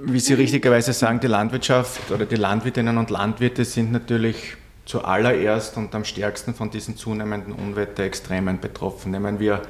Wie 0.01 0.19
Sie 0.19 0.33
richtigerweise 0.35 0.93
sagen, 0.93 1.19
die 1.19 1.27
Landwirtschaft 1.27 2.11
oder 2.11 2.25
die 2.25 2.35
Landwirtinnen 2.35 2.97
und 2.97 3.09
Landwirte 3.09 3.65
sind 3.65 3.91
natürlich 3.91 4.55
zuallererst 4.85 5.77
und 5.77 5.95
am 5.95 6.03
stärksten 6.03 6.53
von 6.53 6.69
diesen 6.69 6.97
zunehmenden 6.97 7.53
Unwetterextremen 7.53 8.59
betroffen. 8.59 9.11
Nehmen 9.11 9.39
wir 9.39 9.61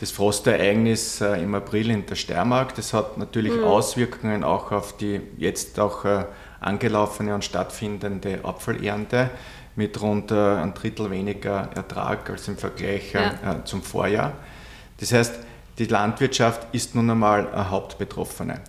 das 0.00 0.10
Frostereignis 0.10 1.20
äh, 1.20 1.42
im 1.42 1.54
April 1.54 1.90
in 1.90 2.06
der 2.06 2.16
Steiermark. 2.16 2.74
Das 2.74 2.92
hat 2.92 3.18
natürlich 3.18 3.52
mhm. 3.52 3.64
Auswirkungen 3.64 4.44
auch 4.44 4.72
auf 4.72 4.96
die 4.96 5.20
jetzt 5.36 5.78
auch 5.78 6.04
äh, 6.04 6.24
angelaufene 6.60 7.34
und 7.34 7.44
stattfindende 7.44 8.44
Apfelernte 8.44 9.30
mit 9.76 10.00
rund 10.00 10.30
äh, 10.30 10.34
ein 10.34 10.74
Drittel 10.74 11.10
weniger 11.10 11.70
Ertrag 11.74 12.28
als 12.28 12.48
im 12.48 12.56
Vergleich 12.56 13.14
äh, 13.14 13.18
ja. 13.42 13.52
Äh, 13.52 13.64
zum 13.64 13.82
Vorjahr. 13.82 14.32
Das 14.98 15.12
heißt, 15.12 15.34
die 15.78 15.86
Landwirtschaft 15.86 16.66
ist 16.72 16.94
nun 16.94 17.08
einmal 17.08 17.70
Hauptbetroffene. 17.70 18.60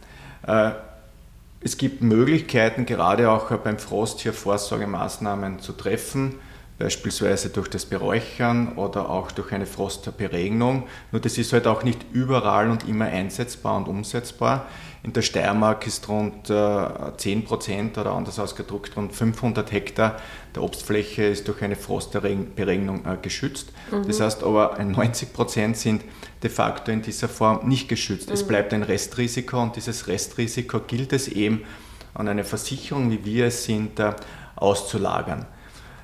Es 1.60 1.77
gibt 1.77 2.01
Möglichkeiten, 2.01 2.86
gerade 2.86 3.29
auch 3.29 3.51
beim 3.57 3.77
Frost 3.77 4.21
hier 4.21 4.31
Vorsorgemaßnahmen 4.31 5.60
zu 5.60 5.74
treffen 5.74 6.39
beispielsweise 6.81 7.50
durch 7.50 7.67
das 7.67 7.86
Beräuchern 7.86 8.75
oder 8.75 9.10
auch 9.10 9.31
durch 9.31 9.51
eine 9.51 9.67
Frostberegnung. 9.67 10.88
Nur 11.12 11.21
das 11.21 11.38
ist 11.38 11.53
halt 11.53 11.67
auch 11.67 11.83
nicht 11.83 12.00
überall 12.12 12.69
und 12.69 12.88
immer 12.88 13.05
einsetzbar 13.05 13.77
und 13.77 13.88
umsetzbar. 13.88 14.65
In 15.03 15.13
der 15.13 15.24
Steiermark 15.24 15.88
ist 15.88 16.08
rund 16.10 16.46
10 16.46 17.43
Prozent 17.46 17.98
oder 17.98 18.12
anders 18.12 18.38
ausgedrückt 18.38 18.96
rund 18.96 19.13
500 19.13 19.72
Hektar 19.72 20.17
der 20.53 20.63
Obstfläche 20.63 21.24
ist 21.24 21.48
durch 21.48 21.62
eine 21.62 21.75
Frostberegnung 21.75 23.05
äh, 23.05 23.17
geschützt. 23.22 23.72
Mhm. 23.91 24.05
Das 24.08 24.20
heißt 24.20 24.43
aber 24.43 24.77
90 24.84 25.34
Prozent 25.34 25.77
sind 25.77 26.03
de 26.43 26.50
facto 26.50 26.91
in 26.91 27.01
dieser 27.01 27.29
Form 27.29 27.67
nicht 27.67 27.88
geschützt. 27.88 28.27
Mhm. 28.27 28.34
Es 28.34 28.46
bleibt 28.46 28.74
ein 28.74 28.84
Restrisiko 28.84 29.62
und 29.62 29.75
dieses 29.75 30.08
Restrisiko 30.08 30.81
gilt 30.81 31.13
es 31.13 31.27
eben 31.27 31.63
an 32.13 32.27
eine 32.27 32.43
Versicherung, 32.43 33.10
wie 33.12 33.24
wir 33.24 33.46
es 33.48 33.63
sind, 33.63 34.00
äh, 34.00 34.13
auszulagern. 34.55 35.46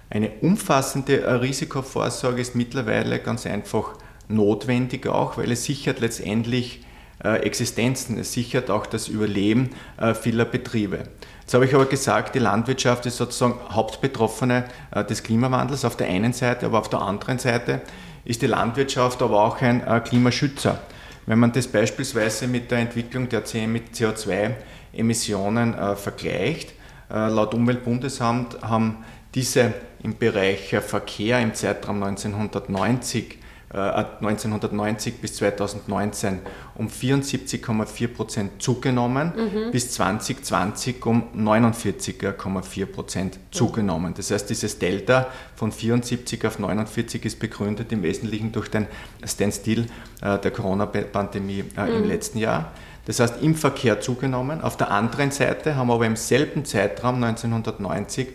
Eine 0.10 0.32
umfassende 0.42 1.22
äh, 1.22 1.32
Risikovorsorge 1.34 2.42
ist 2.42 2.56
mittlerweile 2.56 3.20
ganz 3.20 3.46
einfach 3.46 3.94
notwendig 4.30 5.08
auch, 5.08 5.38
weil 5.38 5.51
es 5.51 5.66
sichert 5.66 6.00
letztendlich 6.00 6.82
äh, 6.82 6.87
Existenzen, 7.20 8.20
es 8.20 8.34
sichert 8.34 8.70
auch 8.70 8.86
das 8.86 9.08
Überleben 9.08 9.72
äh, 9.98 10.14
vieler 10.14 10.46
Betriebe. 10.46 11.04
Jetzt 11.42 11.54
habe 11.54 11.66
ich 11.66 11.74
aber 11.74 11.86
gesagt, 11.86 12.36
die 12.36 12.40
Landwirtschaft 12.40 13.06
ist 13.06 13.18
sozusagen 13.18 13.56
Hauptbetroffene 13.72 14.66
des 15.10 15.24
Klimawandels 15.24 15.86
auf 15.86 15.96
der 15.96 16.08
einen 16.08 16.34
Seite, 16.34 16.66
aber 16.66 16.80
auf 16.80 16.90
der 16.90 17.02
anderen 17.02 17.40
Seite 17.40 17.82
ist 18.26 18.42
die 18.42 18.48
Landwirtschaft 18.48 19.22
aber 19.22 19.42
auch 19.42 19.62
ein 19.62 19.82
Klimaschützer. 20.04 20.82
Wenn 21.28 21.38
man 21.40 21.52
das 21.52 21.68
beispielsweise 21.68 22.48
mit 22.48 22.72
der 22.72 22.80
Entwicklung 22.80 23.28
der 23.28 23.46
CO2-Emissionen 23.46 25.74
äh, 25.74 25.98
vergleicht, 25.98 26.72
äh, 27.10 27.28
laut 27.28 27.54
Umweltbundesamt 27.54 28.62
haben 28.62 29.04
diese 29.36 29.74
im 30.04 30.18
Bereich 30.18 30.74
Verkehr 30.80 31.42
im 31.42 31.54
Zeitraum 31.54 32.02
1990 32.02 33.40
1990 33.77 35.13
äh, 35.13 35.17
bis 35.22 35.36
2019 35.36 36.39
um 36.75 36.88
74,4 36.88 38.07
Prozent 38.07 38.62
zugenommen, 38.62 39.34
mhm. 39.36 39.72
bis 39.72 39.91
2020 39.91 41.05
um 41.05 41.24
49,4 41.36 42.86
Prozent 42.86 43.39
zugenommen. 43.51 44.13
Das 44.15 44.31
heißt, 44.31 44.50
dieses 44.50 44.79
Delta 44.79 45.27
von 45.55 45.72
74 45.72 46.46
auf 46.46 46.60
49 46.60 47.25
ist 47.25 47.39
begründet 47.39 47.91
im 47.91 48.03
Wesentlichen 48.03 48.51
durch 48.51 48.69
den 48.69 48.88
Standstill 49.24 49.88
äh, 50.22 50.38
der 50.39 50.51
Corona-Pandemie 50.51 51.63
äh, 51.77 51.89
im 51.89 52.03
mhm. 52.03 52.07
letzten 52.07 52.39
Jahr. 52.39 52.72
Das 53.05 53.19
heißt, 53.19 53.41
im 53.41 53.55
Verkehr 53.55 54.01
zugenommen. 54.01 54.62
Auf 54.62 54.75
der 54.75 54.91
anderen 54.91 55.31
Seite 55.31 55.75
haben 55.75 55.88
wir 55.88 55.93
aber 55.93 56.05
im 56.05 56.17
selben 56.17 56.65
Zeitraum 56.65 57.24
1990 57.24 58.27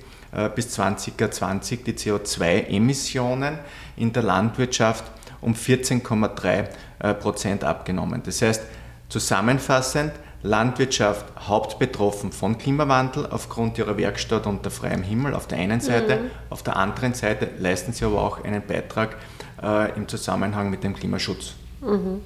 bis 0.54 0.70
2020 0.70 1.84
die 1.84 1.92
CO2-Emissionen 1.92 3.58
in 3.99 4.14
der 4.14 4.22
Landwirtschaft 4.22 5.04
um 5.42 5.54
14,3 5.54 6.68
äh, 7.00 7.14
Prozent 7.14 7.64
abgenommen. 7.64 8.22
Das 8.25 8.40
heißt, 8.40 8.62
zusammenfassend, 9.08 10.12
Landwirtschaft 10.42 11.26
hauptbetroffen 11.49 12.32
von 12.32 12.58
Klimawandel 12.58 13.26
aufgrund 13.26 13.78
ihrer 13.78 13.96
Werkstatt 13.96 14.46
unter 14.46 14.70
freiem 14.70 15.02
Himmel 15.02 15.34
auf 15.34 15.46
der 15.46 15.58
einen 15.58 15.80
Seite, 15.80 16.16
mhm. 16.16 16.30
auf 16.50 16.62
der 16.62 16.76
anderen 16.76 17.14
Seite 17.14 17.49
leisten 17.58 17.92
sie 17.92 18.04
aber 18.04 18.22
auch 18.22 18.42
einen 18.42 18.62
Beitrag 18.66 19.16
äh, 19.62 19.96
im 19.96 20.08
Zusammenhang 20.08 20.70
mit 20.70 20.82
dem 20.82 20.94
Klimaschutz. 20.94 21.54
Mhm. 21.80 22.22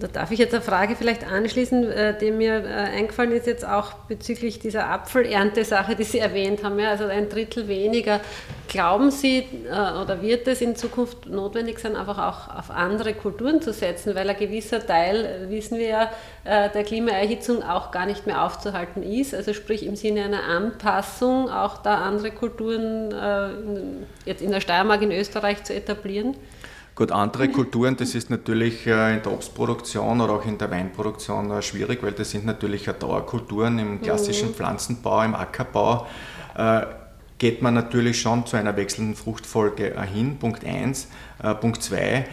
Da 0.00 0.06
darf 0.06 0.30
ich 0.30 0.38
jetzt 0.38 0.54
eine 0.54 0.62
Frage 0.62 0.94
vielleicht 0.94 1.26
anschließen, 1.26 1.90
äh, 1.90 2.18
die 2.18 2.30
mir 2.30 2.64
äh, 2.64 2.68
eingefallen 2.68 3.32
ist 3.32 3.46
jetzt 3.46 3.66
auch 3.66 3.94
bezüglich 4.06 4.60
dieser 4.60 4.88
Apfelerntesache, 4.88 5.96
die 5.96 6.04
Sie 6.04 6.18
erwähnt 6.20 6.62
haben, 6.62 6.78
ja, 6.78 6.90
also 6.90 7.04
ein 7.04 7.28
Drittel 7.28 7.66
weniger. 7.66 8.20
Glauben 8.68 9.10
Sie 9.10 9.38
äh, 9.38 10.00
oder 10.00 10.22
wird 10.22 10.46
es 10.46 10.60
in 10.60 10.76
Zukunft 10.76 11.26
notwendig 11.26 11.80
sein, 11.80 11.96
einfach 11.96 12.18
auch 12.18 12.56
auf 12.56 12.70
andere 12.70 13.14
Kulturen 13.14 13.60
zu 13.60 13.72
setzen, 13.72 14.14
weil 14.14 14.30
ein 14.30 14.36
gewisser 14.36 14.86
Teil, 14.86 15.46
wissen 15.48 15.78
wir 15.78 15.88
ja, 15.88 16.10
der 16.44 16.84
Klimaerhitzung 16.84 17.62
auch 17.62 17.90
gar 17.90 18.06
nicht 18.06 18.26
mehr 18.26 18.42
aufzuhalten 18.42 19.02
ist, 19.02 19.34
also 19.34 19.52
sprich 19.52 19.84
im 19.84 19.96
Sinne 19.96 20.24
einer 20.24 20.44
Anpassung 20.44 21.50
auch 21.50 21.78
da 21.78 21.96
andere 21.96 22.30
Kulturen 22.30 24.06
jetzt 24.24 24.40
in 24.40 24.50
der 24.50 24.60
Steiermark 24.60 25.02
in 25.02 25.12
Österreich 25.12 25.64
zu 25.64 25.74
etablieren? 25.74 26.36
Gut, 26.98 27.12
andere 27.12 27.48
Kulturen, 27.48 27.96
das 27.96 28.16
ist 28.16 28.28
natürlich 28.28 28.84
äh, 28.88 29.14
in 29.14 29.22
der 29.22 29.30
Obstproduktion 29.30 30.20
oder 30.20 30.32
auch 30.32 30.44
in 30.44 30.58
der 30.58 30.68
Weinproduktion 30.68 31.48
äh, 31.52 31.62
schwierig, 31.62 32.02
weil 32.02 32.10
das 32.10 32.32
sind 32.32 32.44
natürlich 32.44 32.86
Dauerkulturen 32.86 33.78
im 33.78 34.02
klassischen 34.02 34.48
mhm. 34.48 34.54
Pflanzenbau, 34.54 35.22
im 35.22 35.36
Ackerbau. 35.36 36.08
Äh, 36.56 36.86
geht 37.38 37.62
man 37.62 37.74
natürlich 37.74 38.20
schon 38.20 38.44
zu 38.46 38.56
einer 38.56 38.76
wechselnden 38.76 39.14
Fruchtfolge 39.14 39.94
hin. 40.12 40.40
Punkt 40.40 40.64
1. 40.64 41.06
Punkt 41.60 41.84
2 41.84 42.26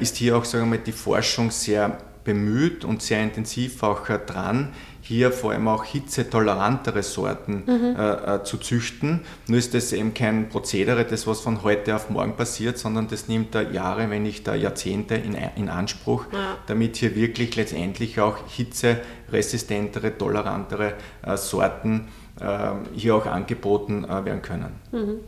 ist 0.00 0.16
hier 0.16 0.36
auch 0.36 0.44
sagen 0.44 0.72
wir 0.72 0.78
die 0.78 0.90
Forschung 0.90 1.52
sehr 1.52 1.96
bemüht 2.24 2.84
und 2.84 3.00
sehr 3.00 3.22
intensiv 3.22 3.80
auch 3.84 4.08
dran, 4.08 4.72
hier 5.10 5.32
vor 5.32 5.50
allem 5.50 5.66
auch 5.66 5.84
hitzetolerantere 5.84 7.02
Sorten 7.02 7.64
mhm. 7.66 7.96
äh, 7.98 8.36
äh, 8.36 8.44
zu 8.44 8.58
züchten. 8.58 9.22
Nur 9.48 9.58
ist 9.58 9.74
das 9.74 9.92
eben 9.92 10.14
kein 10.14 10.48
Prozedere, 10.48 11.04
das 11.04 11.26
was 11.26 11.40
von 11.40 11.64
heute 11.64 11.96
auf 11.96 12.10
morgen 12.10 12.36
passiert, 12.36 12.78
sondern 12.78 13.08
das 13.08 13.26
nimmt 13.26 13.52
da 13.56 13.60
Jahre, 13.60 14.08
wenn 14.08 14.22
nicht 14.22 14.46
da 14.46 14.54
Jahrzehnte 14.54 15.16
in, 15.16 15.36
in 15.56 15.68
Anspruch, 15.68 16.26
ja. 16.32 16.58
damit 16.68 16.94
hier 16.96 17.16
wirklich 17.16 17.56
letztendlich 17.56 18.20
auch 18.20 18.36
hitzeresistentere, 18.46 20.16
tolerantere 20.16 20.94
äh, 21.22 21.36
Sorten 21.36 22.06
äh, 22.38 22.70
hier 22.94 23.16
auch 23.16 23.26
angeboten 23.26 24.04
äh, 24.04 24.24
werden 24.24 24.42
können. 24.42 24.72
Mhm. 24.92 25.18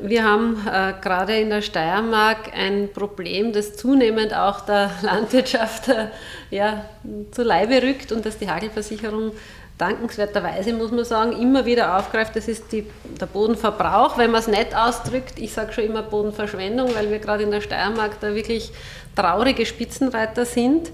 Wir 0.00 0.24
haben 0.24 0.66
äh, 0.66 0.92
gerade 1.00 1.38
in 1.38 1.50
der 1.50 1.62
Steiermark 1.62 2.52
ein 2.54 2.90
Problem, 2.92 3.52
das 3.52 3.76
zunehmend 3.76 4.34
auch 4.34 4.60
der 4.60 4.90
Landwirtschaft 5.02 5.88
äh, 5.88 6.08
ja, 6.50 6.84
zu 7.30 7.42
Leibe 7.42 7.82
rückt 7.82 8.12
und 8.12 8.26
das 8.26 8.38
die 8.38 8.50
Hagelversicherung 8.50 9.32
dankenswerterweise, 9.78 10.72
muss 10.72 10.90
man 10.90 11.04
sagen, 11.04 11.32
immer 11.32 11.66
wieder 11.66 11.98
aufgreift. 11.98 12.34
Das 12.34 12.48
ist 12.48 12.72
die, 12.72 12.86
der 13.20 13.26
Bodenverbrauch, 13.26 14.16
wenn 14.16 14.30
man 14.30 14.40
es 14.40 14.48
nett 14.48 14.74
ausdrückt. 14.74 15.38
Ich 15.38 15.52
sage 15.52 15.72
schon 15.72 15.84
immer 15.84 16.02
Bodenverschwendung, 16.02 16.94
weil 16.94 17.10
wir 17.10 17.18
gerade 17.18 17.42
in 17.42 17.50
der 17.50 17.60
Steiermark 17.60 18.18
da 18.20 18.34
wirklich 18.34 18.72
traurige 19.16 19.66
Spitzenreiter 19.66 20.44
sind. 20.44 20.92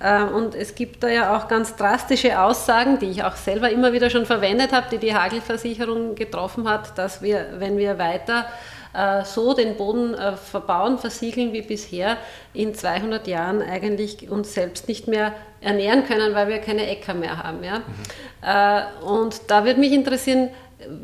Äh, 0.00 0.22
und 0.22 0.54
es 0.54 0.74
gibt 0.74 1.02
da 1.02 1.08
ja 1.08 1.36
auch 1.36 1.48
ganz 1.48 1.76
drastische 1.76 2.40
Aussagen, 2.40 2.98
die 2.98 3.10
ich 3.10 3.24
auch 3.24 3.36
selber 3.36 3.70
immer 3.70 3.92
wieder 3.92 4.10
schon 4.10 4.26
verwendet 4.26 4.72
habe, 4.72 4.86
die 4.90 4.98
die 4.98 5.14
Hagelversicherung 5.14 6.14
getroffen 6.14 6.68
hat, 6.68 6.96
dass 6.96 7.20
wir, 7.22 7.46
wenn 7.58 7.76
wir 7.76 7.98
weiter 7.98 8.46
äh, 8.92 9.24
so 9.24 9.54
den 9.54 9.76
Boden 9.76 10.14
äh, 10.14 10.36
verbauen, 10.36 10.98
versiegeln 10.98 11.52
wie 11.52 11.62
bisher, 11.62 12.16
in 12.52 12.74
200 12.74 13.26
Jahren 13.26 13.60
eigentlich 13.60 14.30
uns 14.30 14.54
selbst 14.54 14.88
nicht 14.88 15.08
mehr 15.08 15.32
ernähren 15.60 16.04
können, 16.06 16.34
weil 16.34 16.48
wir 16.48 16.58
keine 16.58 16.86
Äcker 16.86 17.14
mehr 17.14 17.42
haben. 17.42 17.64
Ja? 17.64 17.78
Mhm. 17.78 19.06
Und 19.06 19.50
da 19.50 19.64
würde 19.64 19.80
mich 19.80 19.92
interessieren, 19.92 20.50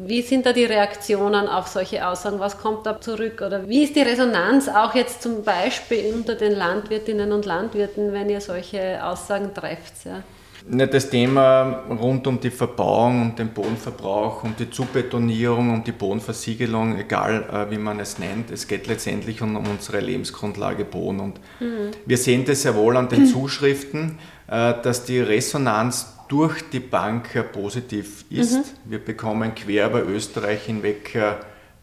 wie 0.07 0.23
sind 0.23 0.47
da 0.47 0.53
die 0.53 0.65
Reaktionen 0.65 1.49
auf 1.49 1.69
solche 1.69 2.07
Aussagen? 2.07 2.39
Was 2.39 2.59
kommt 2.59 2.87
da 2.87 3.01
zurück? 3.01 3.43
Oder 3.45 3.69
wie 3.69 3.85
ist 3.85 3.97
die 3.97 4.03
Resonanz 4.03 4.69
auch 4.69 4.95
jetzt 4.95 5.23
zum 5.23 5.43
Beispiel 5.43 6.13
unter 6.15 6.35
den 6.35 6.53
Landwirtinnen 6.53 7.33
und 7.33 7.47
Landwirten, 7.47 8.13
wenn 8.13 8.29
ihr 8.29 8.41
solche 8.41 9.05
Aussagen 9.05 9.53
trefft? 9.55 10.05
Ja? 10.05 10.23
Das 10.87 11.09
Thema 11.09 11.85
rund 11.89 12.27
um 12.27 12.39
die 12.39 12.51
Verbauung, 12.51 13.23
um 13.23 13.35
den 13.35 13.49
Bodenverbrauch, 13.49 14.45
um 14.45 14.55
die 14.59 14.71
Zubetonierung, 14.71 15.73
um 15.73 15.85
die 15.85 15.93
Bodenversiegelung, 15.93 16.99
egal 16.99 17.45
äh, 17.51 17.71
wie 17.71 17.79
man 17.79 17.99
es 17.99 18.19
nennt, 18.19 18.51
es 18.51 18.69
geht 18.69 18.87
letztendlich 18.87 19.41
um, 19.41 19.57
unsere 19.57 20.01
Lebensgrundlage 20.01 20.85
Boden. 20.85 21.21
Und 21.21 21.41
mhm. 21.61 21.93
wir 22.05 22.19
sehen 22.19 22.45
das 22.45 22.63
sehr 22.63 22.75
wohl 22.75 22.97
an 22.97 23.09
den 23.09 23.27
Zuschriften, 23.27 24.19
äh, 24.49 24.75
dass 24.83 25.05
die 25.05 25.21
Resonanz 25.21 26.15
durch 26.31 26.63
die 26.71 26.81
Bank 26.81 27.53
positiv 27.53 28.25
ist. 28.31 28.55
Mhm. 28.55 28.91
Wir 28.91 28.99
bekommen 29.05 29.55
quer 29.55 29.89
über 29.89 30.07
Österreich 30.07 30.63
hinweg 30.63 31.19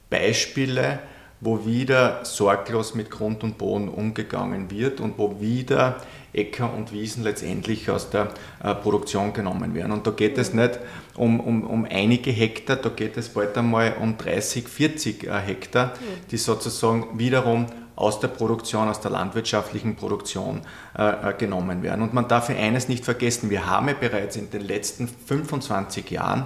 Beispiele, 0.10 1.00
wo 1.42 1.66
wieder 1.66 2.24
sorglos 2.24 2.96
mit 2.96 3.12
Grund 3.12 3.44
und 3.44 3.58
Boden 3.58 3.89
umgegangen 3.89 4.72
wird 4.72 5.01
und 5.01 5.18
wo 5.18 5.39
wieder 5.42 5.98
Äcker 6.34 6.74
und 6.74 6.94
Wiesen 6.94 7.24
letztendlich 7.24 7.89
aus 7.89 8.10
der 8.10 8.34
äh, 8.63 8.74
Produktion 8.74 9.34
genommen 9.34 9.74
werden. 9.75 9.92
Und 9.92 10.08
da 10.08 10.12
geht 10.12 10.38
es 10.38 10.54
nicht 10.54 10.80
um, 11.16 11.39
um, 11.39 11.63
um 11.63 11.86
einige 11.89 12.32
Hektar, 12.32 12.77
da 12.77 12.89
geht 12.89 13.18
es 13.18 13.30
bald 13.30 13.58
einmal 13.58 13.96
um 14.00 14.18
30, 14.18 14.68
40 14.68 15.24
äh, 15.25 15.39
Hektar, 15.39 15.94
die 16.32 16.38
sozusagen 16.38 17.20
wiederum 17.20 17.66
aus 17.98 18.22
der 18.22 18.30
Produktion, 18.30 18.88
aus 18.88 19.01
der 19.01 19.12
landwirtschaftlichen 19.12 19.98
Produktion 19.98 20.62
äh, 20.98 21.32
äh 21.32 21.34
genommen 21.38 21.84
werden. 21.84 22.01
Und 22.01 22.13
man 22.13 22.30
darf 22.30 22.50
eines 22.50 22.88
nicht 22.88 23.04
vergessen, 23.04 23.50
wir 23.50 23.66
haben 23.66 23.89
ja 23.89 23.96
bereits 24.00 24.38
in 24.38 24.50
den 24.50 24.62
letzten 24.62 25.10
25 25.10 26.10
Jahren 26.12 26.46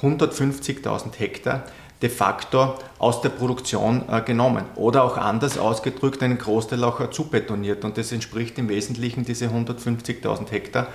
150.000 0.00 1.18
Hektar 1.18 1.64
de 2.00 2.08
facto 2.08 2.74
aus 2.98 3.20
der 3.20 3.28
Produktion 3.28 4.04
äh, 4.08 4.22
genommen. 4.22 4.64
Oder 4.74 5.04
auch 5.04 5.16
anders 5.16 5.58
ausgedrückt, 5.58 6.22
einen 6.22 6.38
Großteil 6.38 6.82
auch 6.84 7.10
zubetoniert. 7.10 7.84
Und 7.84 7.98
das 7.98 8.12
entspricht 8.12 8.58
im 8.58 8.68
Wesentlichen, 8.68 9.24
diese 9.24 9.46
150.000 9.46 10.50
Hektar, 10.50 10.88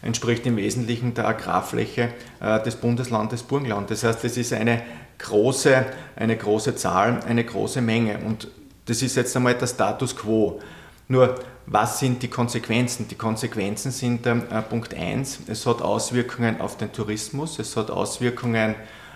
entspricht 0.00 0.46
im 0.46 0.56
Wesentlichen 0.56 1.14
der 1.14 1.28
Agrarfläche 1.28 2.10
äh, 2.40 2.62
des 2.62 2.76
Bundeslandes 2.76 3.42
Burgenland. 3.42 3.90
Das 3.90 4.04
heißt, 4.04 4.24
es 4.24 4.36
ist 4.36 4.52
eine 4.52 4.82
große, 5.18 5.84
eine 6.16 6.36
große 6.36 6.76
Zahl, 6.76 7.20
eine 7.26 7.44
große 7.44 7.82
Menge. 7.82 8.18
Und 8.24 8.48
das 8.88 9.02
ist 9.02 9.16
jetzt 9.16 9.36
einmal 9.36 9.54
der 9.54 9.66
Status 9.66 10.16
quo. 10.16 10.60
Nur, 11.08 11.34
was 11.66 11.98
sind 11.98 12.22
die 12.22 12.28
Konsequenzen? 12.28 13.06
Die 13.08 13.14
Konsequenzen 13.14 13.92
sind 13.92 14.26
äh, 14.26 14.34
Punkt 14.62 14.94
1, 14.94 15.40
es 15.46 15.66
hat 15.66 15.82
Auswirkungen 15.82 16.60
auf 16.60 16.78
den 16.78 16.92
Tourismus, 16.92 17.58
es 17.58 17.76
hat 17.76 17.90
Auswirkungen 17.90 18.74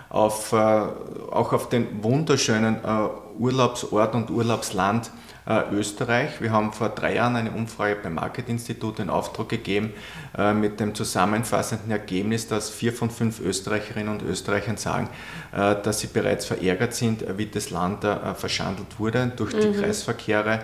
auf, 0.09 0.53
äh, 0.53 0.55
auch 0.55 1.53
auf 1.53 1.69
den 1.69 2.03
wunderschönen 2.03 2.75
äh, 2.83 3.07
Urlaubsort 3.39 4.13
und 4.13 4.29
Urlaubsland 4.29 5.09
Österreich. 5.45 6.39
Wir 6.39 6.51
haben 6.51 6.71
vor 6.71 6.89
drei 6.89 7.15
Jahren 7.15 7.35
eine 7.35 7.51
Umfrage 7.51 7.97
beim 8.01 8.13
Market-Institut 8.13 8.99
in 8.99 9.09
Auftrag 9.09 9.49
gegeben 9.49 9.93
äh, 10.37 10.53
mit 10.53 10.79
dem 10.79 10.95
zusammenfassenden 10.95 11.91
Ergebnis, 11.91 12.47
dass 12.47 12.69
vier 12.69 12.93
von 12.93 13.09
fünf 13.09 13.41
Österreicherinnen 13.41 14.07
und 14.07 14.23
Österreichern 14.23 14.77
sagen, 14.77 15.09
äh, 15.51 15.75
dass 15.83 15.99
sie 15.99 16.07
bereits 16.07 16.45
verärgert 16.45 16.93
sind, 16.93 17.25
wie 17.37 17.47
das 17.47 17.71
Land 17.71 18.05
verschandelt 18.35 18.99
wurde 18.99 19.33
durch 19.35 19.53
die 19.53 19.67
mhm. 19.67 19.81
Kreisverkehre, 19.81 20.59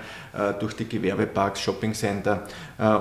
durch 0.60 0.76
die 0.76 0.88
Gewerbeparks, 0.88 1.62
Shoppingcenter 1.62 2.44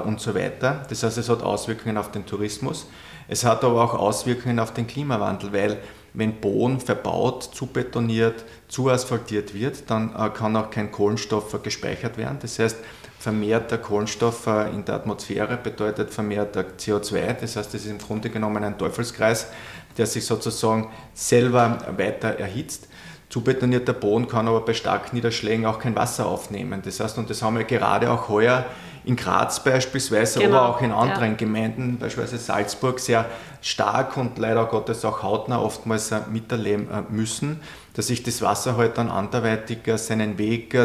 und 0.04 0.20
so 0.20 0.34
weiter. 0.34 0.84
Das 0.88 1.02
heißt, 1.02 1.18
es 1.18 1.28
hat 1.28 1.42
Auswirkungen 1.42 1.96
auf 1.96 2.10
den 2.10 2.24
Tourismus. 2.26 2.86
Es 3.28 3.44
hat 3.44 3.62
aber 3.62 3.84
auch 3.84 3.94
Auswirkungen 3.94 4.58
auf 4.58 4.72
den 4.72 4.86
Klimawandel, 4.86 5.52
weil 5.52 5.78
wenn 6.14 6.40
Boden 6.40 6.80
verbaut, 6.80 7.50
zubetoniert, 7.54 8.44
zuasphaltiert 8.68 9.54
wird, 9.54 9.90
dann 9.90 10.14
äh, 10.14 10.30
kann 10.30 10.56
auch 10.56 10.70
kein 10.70 10.90
Kohlenstoff 10.90 11.62
gespeichert 11.62 12.18
werden. 12.18 12.38
Das 12.40 12.58
heißt, 12.58 12.76
vermehrter 13.18 13.78
Kohlenstoff 13.78 14.46
in 14.46 14.84
der 14.84 14.94
Atmosphäre 14.94 15.56
bedeutet 15.56 16.10
vermehrter 16.10 16.64
CO2. 16.78 17.34
Das 17.40 17.56
heißt, 17.56 17.74
das 17.74 17.84
ist 17.84 17.90
im 17.90 17.98
Grunde 17.98 18.30
genommen 18.30 18.62
ein 18.62 18.78
Teufelskreis, 18.78 19.48
der 19.96 20.06
sich 20.06 20.24
sozusagen 20.24 20.88
selber 21.14 21.78
weiter 21.96 22.28
erhitzt. 22.38 22.88
Zubetonierter 23.28 23.92
Boden 23.92 24.26
kann 24.26 24.48
aber 24.48 24.62
bei 24.62 24.72
starken 24.72 25.16
Niederschlägen 25.16 25.66
auch 25.66 25.78
kein 25.78 25.94
Wasser 25.94 26.26
aufnehmen. 26.26 26.80
Das 26.82 27.00
heißt, 27.00 27.18
und 27.18 27.28
das 27.28 27.42
haben 27.42 27.58
wir 27.58 27.64
gerade 27.64 28.10
auch 28.10 28.28
heuer 28.28 28.64
in 29.08 29.16
Graz 29.16 29.64
beispielsweise, 29.64 30.38
genau. 30.38 30.58
aber 30.58 30.68
auch 30.68 30.82
in 30.82 30.92
anderen 30.92 31.30
ja. 31.30 31.36
Gemeinden, 31.36 31.96
beispielsweise 31.98 32.36
Salzburg, 32.36 33.00
sehr 33.00 33.24
stark 33.62 34.18
und 34.18 34.36
leider 34.36 34.66
Gottes 34.66 35.02
auch 35.04 35.22
hautnah 35.22 35.60
oftmals 35.60 36.12
miterleben 36.30 36.88
äh, 36.90 37.02
müssen, 37.10 37.60
dass 37.94 38.08
sich 38.08 38.22
das 38.22 38.42
Wasser 38.42 38.76
halt 38.76 38.98
dann 38.98 39.08
anderweitig 39.08 39.78
seinen 39.96 40.36
Weg 40.36 40.76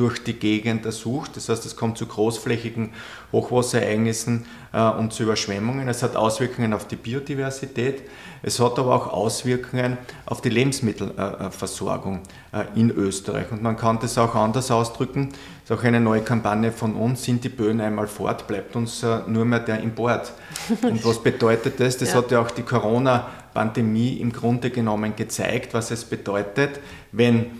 durch 0.00 0.24
die 0.24 0.32
Gegend 0.32 0.86
ersucht. 0.86 1.36
Das 1.36 1.50
heißt, 1.50 1.66
es 1.66 1.76
kommt 1.76 1.98
zu 1.98 2.06
großflächigen 2.06 2.94
Hochwasserereignissen 3.32 4.46
äh, 4.72 4.82
und 4.82 5.12
zu 5.12 5.24
Überschwemmungen. 5.24 5.88
Es 5.88 6.02
hat 6.02 6.16
Auswirkungen 6.16 6.72
auf 6.72 6.88
die 6.88 6.96
Biodiversität. 6.96 8.02
Es 8.42 8.58
hat 8.58 8.78
aber 8.78 8.94
auch 8.94 9.08
Auswirkungen 9.08 9.98
auf 10.24 10.40
die 10.40 10.48
Lebensmittelversorgung 10.48 12.22
äh, 12.52 12.64
in 12.74 12.90
Österreich. 12.90 13.52
Und 13.52 13.62
man 13.62 13.76
kann 13.76 13.98
das 14.00 14.16
auch 14.16 14.34
anders 14.34 14.70
ausdrücken. 14.70 15.28
Das 15.68 15.76
ist 15.76 15.78
auch 15.78 15.84
eine 15.84 16.00
neue 16.00 16.22
Kampagne 16.22 16.72
von 16.72 16.94
uns. 16.94 17.22
Sind 17.22 17.44
die 17.44 17.50
Böden 17.50 17.82
einmal 17.82 18.06
fort, 18.06 18.46
bleibt 18.46 18.74
uns 18.76 19.02
äh, 19.02 19.18
nur 19.26 19.44
mehr 19.44 19.60
der 19.60 19.80
Import. 19.80 20.32
Und 20.82 21.04
was 21.04 21.22
bedeutet 21.22 21.78
das? 21.78 21.98
Das 21.98 22.12
ja. 22.12 22.14
hat 22.14 22.30
ja 22.30 22.40
auch 22.40 22.50
die 22.50 22.62
Corona-Pandemie 22.62 24.14
im 24.14 24.32
Grunde 24.32 24.70
genommen 24.70 25.14
gezeigt, 25.14 25.74
was 25.74 25.90
es 25.90 26.06
bedeutet, 26.06 26.80
wenn 27.12 27.50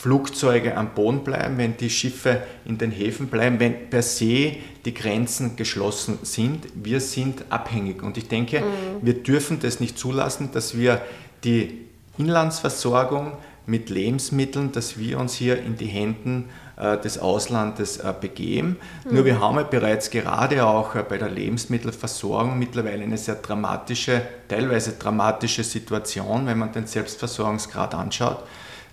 Flugzeuge 0.00 0.78
am 0.78 0.94
Boden 0.94 1.24
bleiben, 1.24 1.58
wenn 1.58 1.76
die 1.76 1.90
Schiffe 1.90 2.40
in 2.64 2.78
den 2.78 2.90
Häfen 2.90 3.26
bleiben, 3.26 3.60
wenn 3.60 3.90
per 3.90 4.00
se 4.00 4.56
die 4.86 4.94
Grenzen 4.94 5.56
geschlossen 5.56 6.20
sind. 6.22 6.68
Wir 6.74 7.00
sind 7.00 7.44
abhängig 7.50 8.02
und 8.02 8.16
ich 8.16 8.26
denke, 8.26 8.60
mhm. 8.60 8.64
wir 9.02 9.22
dürfen 9.22 9.60
das 9.60 9.78
nicht 9.78 9.98
zulassen, 9.98 10.52
dass 10.52 10.74
wir 10.74 11.02
die 11.44 11.84
Inlandsversorgung 12.16 13.32
mit 13.66 13.90
Lebensmitteln, 13.90 14.72
dass 14.72 14.98
wir 14.98 15.20
uns 15.20 15.34
hier 15.34 15.62
in 15.62 15.76
die 15.76 15.88
Händen 15.88 16.48
äh, 16.78 16.96
des 16.96 17.18
Auslandes 17.18 17.98
äh, 17.98 18.14
begeben. 18.18 18.78
Mhm. 19.04 19.14
Nur 19.14 19.26
wir 19.26 19.38
haben 19.38 19.56
ja 19.56 19.64
bereits 19.64 20.08
gerade 20.08 20.64
auch 20.64 20.94
äh, 20.94 21.04
bei 21.06 21.18
der 21.18 21.28
Lebensmittelversorgung 21.28 22.58
mittlerweile 22.58 23.02
eine 23.02 23.18
sehr 23.18 23.34
dramatische, 23.34 24.22
teilweise 24.48 24.92
dramatische 24.92 25.62
Situation, 25.62 26.46
wenn 26.46 26.56
man 26.56 26.72
den 26.72 26.86
Selbstversorgungsgrad 26.86 27.94
anschaut 27.94 28.42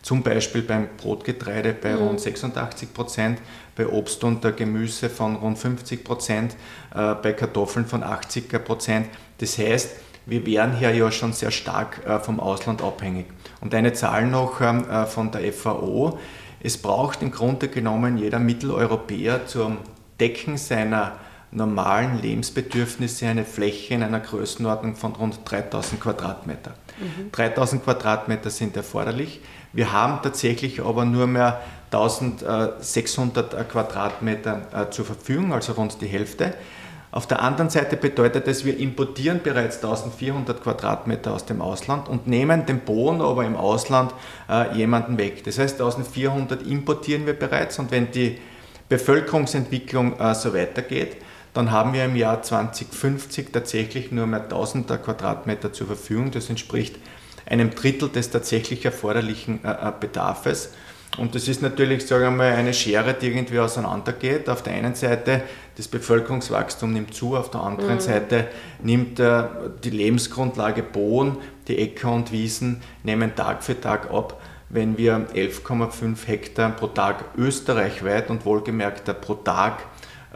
zum 0.07 0.23
Beispiel 0.23 0.61
beim 0.61 0.87
Brotgetreide 0.95 1.73
bei 1.73 1.91
mhm. 1.91 2.01
rund 2.01 2.21
86 2.21 2.93
Prozent, 2.93 3.39
bei 3.75 3.85
Obst 3.85 4.23
und 4.23 4.41
Gemüse 4.55 5.09
von 5.09 5.35
rund 5.35 5.57
50 5.57 6.05
Prozent, 6.05 6.55
äh, 6.95 7.13
bei 7.15 7.33
Kartoffeln 7.33 7.85
von 7.85 8.03
80 8.03 8.63
Prozent. 8.63 9.09
Das 9.39 9.57
heißt, 9.57 9.97
wir 10.25 10.45
wären 10.45 10.77
hier 10.77 10.95
ja 10.95 11.11
schon 11.11 11.33
sehr 11.33 11.51
stark 11.51 12.05
äh, 12.05 12.19
vom 12.19 12.39
Ausland 12.39 12.81
abhängig. 12.81 13.25
Und 13.59 13.75
eine 13.75 13.91
Zahl 13.91 14.27
noch 14.27 14.61
ähm, 14.61 14.89
äh, 14.89 15.05
von 15.05 15.29
der 15.29 15.51
FAO. 15.51 16.17
Es 16.61 16.77
braucht 16.77 17.21
im 17.21 17.31
Grunde 17.31 17.67
genommen 17.67 18.17
jeder 18.17 18.39
Mitteleuropäer 18.39 19.45
zum 19.45 19.79
Decken 20.21 20.55
seiner 20.55 21.17
normalen 21.51 22.21
Lebensbedürfnisse 22.21 23.27
eine 23.27 23.43
Fläche 23.43 23.95
in 23.95 24.03
einer 24.03 24.21
Größenordnung 24.21 24.95
von 24.95 25.13
rund 25.15 25.39
3000 25.43 25.99
Quadratmeter. 25.99 26.75
Mhm. 26.97 27.31
3000 27.33 27.83
Quadratmeter 27.83 28.49
sind 28.49 28.77
erforderlich. 28.77 29.41
Wir 29.73 29.91
haben 29.91 30.21
tatsächlich 30.23 30.81
aber 30.83 31.05
nur 31.05 31.27
mehr 31.27 31.61
1600 31.91 33.69
Quadratmeter 33.69 34.61
äh, 34.73 34.89
zur 34.89 35.05
Verfügung, 35.05 35.53
also 35.53 35.73
rund 35.73 36.01
die 36.01 36.07
Hälfte. 36.07 36.53
Auf 37.11 37.25
der 37.25 37.41
anderen 37.41 37.69
Seite 37.69 37.95
bedeutet 37.95 38.47
es, 38.47 38.65
wir 38.65 38.77
importieren 38.77 39.39
bereits 39.41 39.77
1400 39.77 40.61
Quadratmeter 40.61 41.33
aus 41.33 41.45
dem 41.45 41.61
Ausland 41.61 42.09
und 42.09 42.27
nehmen 42.27 42.65
den 42.65 42.81
Boden 42.81 43.21
aber 43.21 43.45
im 43.45 43.55
Ausland 43.55 44.13
äh, 44.49 44.75
jemanden 44.75 45.17
weg. 45.17 45.43
Das 45.45 45.57
heißt, 45.57 45.79
1400 45.79 46.63
importieren 46.63 47.25
wir 47.25 47.33
bereits 47.33 47.79
und 47.79 47.91
wenn 47.91 48.11
die 48.11 48.37
Bevölkerungsentwicklung 48.89 50.19
äh, 50.19 50.35
so 50.35 50.53
weitergeht, 50.53 51.17
dann 51.53 51.71
haben 51.71 51.93
wir 51.93 52.05
im 52.05 52.15
Jahr 52.15 52.43
2050 52.43 53.51
tatsächlich 53.51 54.11
nur 54.11 54.27
mehr 54.27 54.43
1000 54.43 54.87
Quadratmeter 55.01 55.73
zur 55.73 55.87
Verfügung. 55.87 56.29
Das 56.29 56.49
entspricht 56.49 56.97
einem 57.49 57.71
Drittel 57.71 58.09
des 58.09 58.29
tatsächlich 58.29 58.85
erforderlichen 58.85 59.63
äh, 59.63 59.71
äh, 59.71 59.91
Bedarfs. 59.99 60.71
Und 61.17 61.33
das 61.33 61.47
ist 61.47 61.61
natürlich, 61.61 62.05
sagen 62.05 62.23
wir 62.23 62.31
mal, 62.31 62.51
eine 62.51 62.73
Schere, 62.73 63.13
die 63.13 63.27
irgendwie 63.27 63.59
auseinandergeht. 63.59 64.49
Auf 64.49 64.61
der 64.61 64.73
einen 64.73 64.93
Seite 64.93 65.41
das 65.75 65.87
Bevölkerungswachstum 65.87 66.91
nimmt 66.93 67.13
zu, 67.13 67.35
auf 67.35 67.49
der 67.49 67.61
anderen 67.61 67.95
mhm. 67.95 67.99
Seite 68.01 68.47
nimmt 68.83 69.19
äh, 69.19 69.43
die 69.83 69.89
Lebensgrundlage 69.89 70.83
Boden, 70.83 71.37
die 71.67 71.77
Äcker 71.77 72.11
und 72.11 72.31
Wiesen 72.31 72.81
nehmen 73.03 73.35
Tag 73.35 73.63
für 73.63 73.79
Tag 73.79 74.11
ab. 74.11 74.41
Wenn 74.69 74.97
wir 74.97 75.27
11,5 75.33 76.27
Hektar 76.27 76.71
pro 76.71 76.87
Tag 76.87 77.23
österreichweit 77.37 78.29
und 78.29 78.45
wohlgemerkt 78.45 79.21
pro 79.21 79.35
Tag 79.35 79.85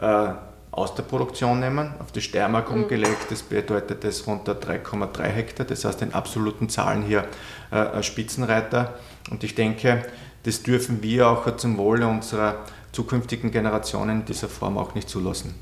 äh, 0.00 0.28
aus 0.72 0.94
der 0.94 1.02
Produktion 1.02 1.60
nehmen, 1.60 1.94
auf 2.00 2.12
die 2.12 2.22
Steiermark 2.22 2.70
mhm. 2.70 2.82
umgelegt. 2.84 3.30
Das 3.30 3.42
bedeutet 3.42 4.04
das 4.04 4.26
rund 4.26 4.48
3,3 4.48 5.22
Hektar, 5.24 5.66
das 5.66 5.84
heißt 5.84 6.02
in 6.02 6.14
absoluten 6.14 6.68
Zahlen 6.68 7.02
hier 7.02 7.26
äh, 7.70 8.02
Spitzenreiter. 8.02 8.98
Und 9.30 9.44
ich 9.44 9.54
denke, 9.54 10.02
das 10.42 10.62
dürfen 10.62 11.02
wir 11.02 11.28
auch 11.28 11.56
zum 11.56 11.78
Wohle 11.78 12.06
unserer 12.06 12.64
zukünftigen 12.90 13.50
Generationen 13.50 14.20
in 14.20 14.24
dieser 14.24 14.48
Form 14.48 14.78
auch 14.78 14.94
nicht 14.94 15.08
zulassen. 15.08 15.54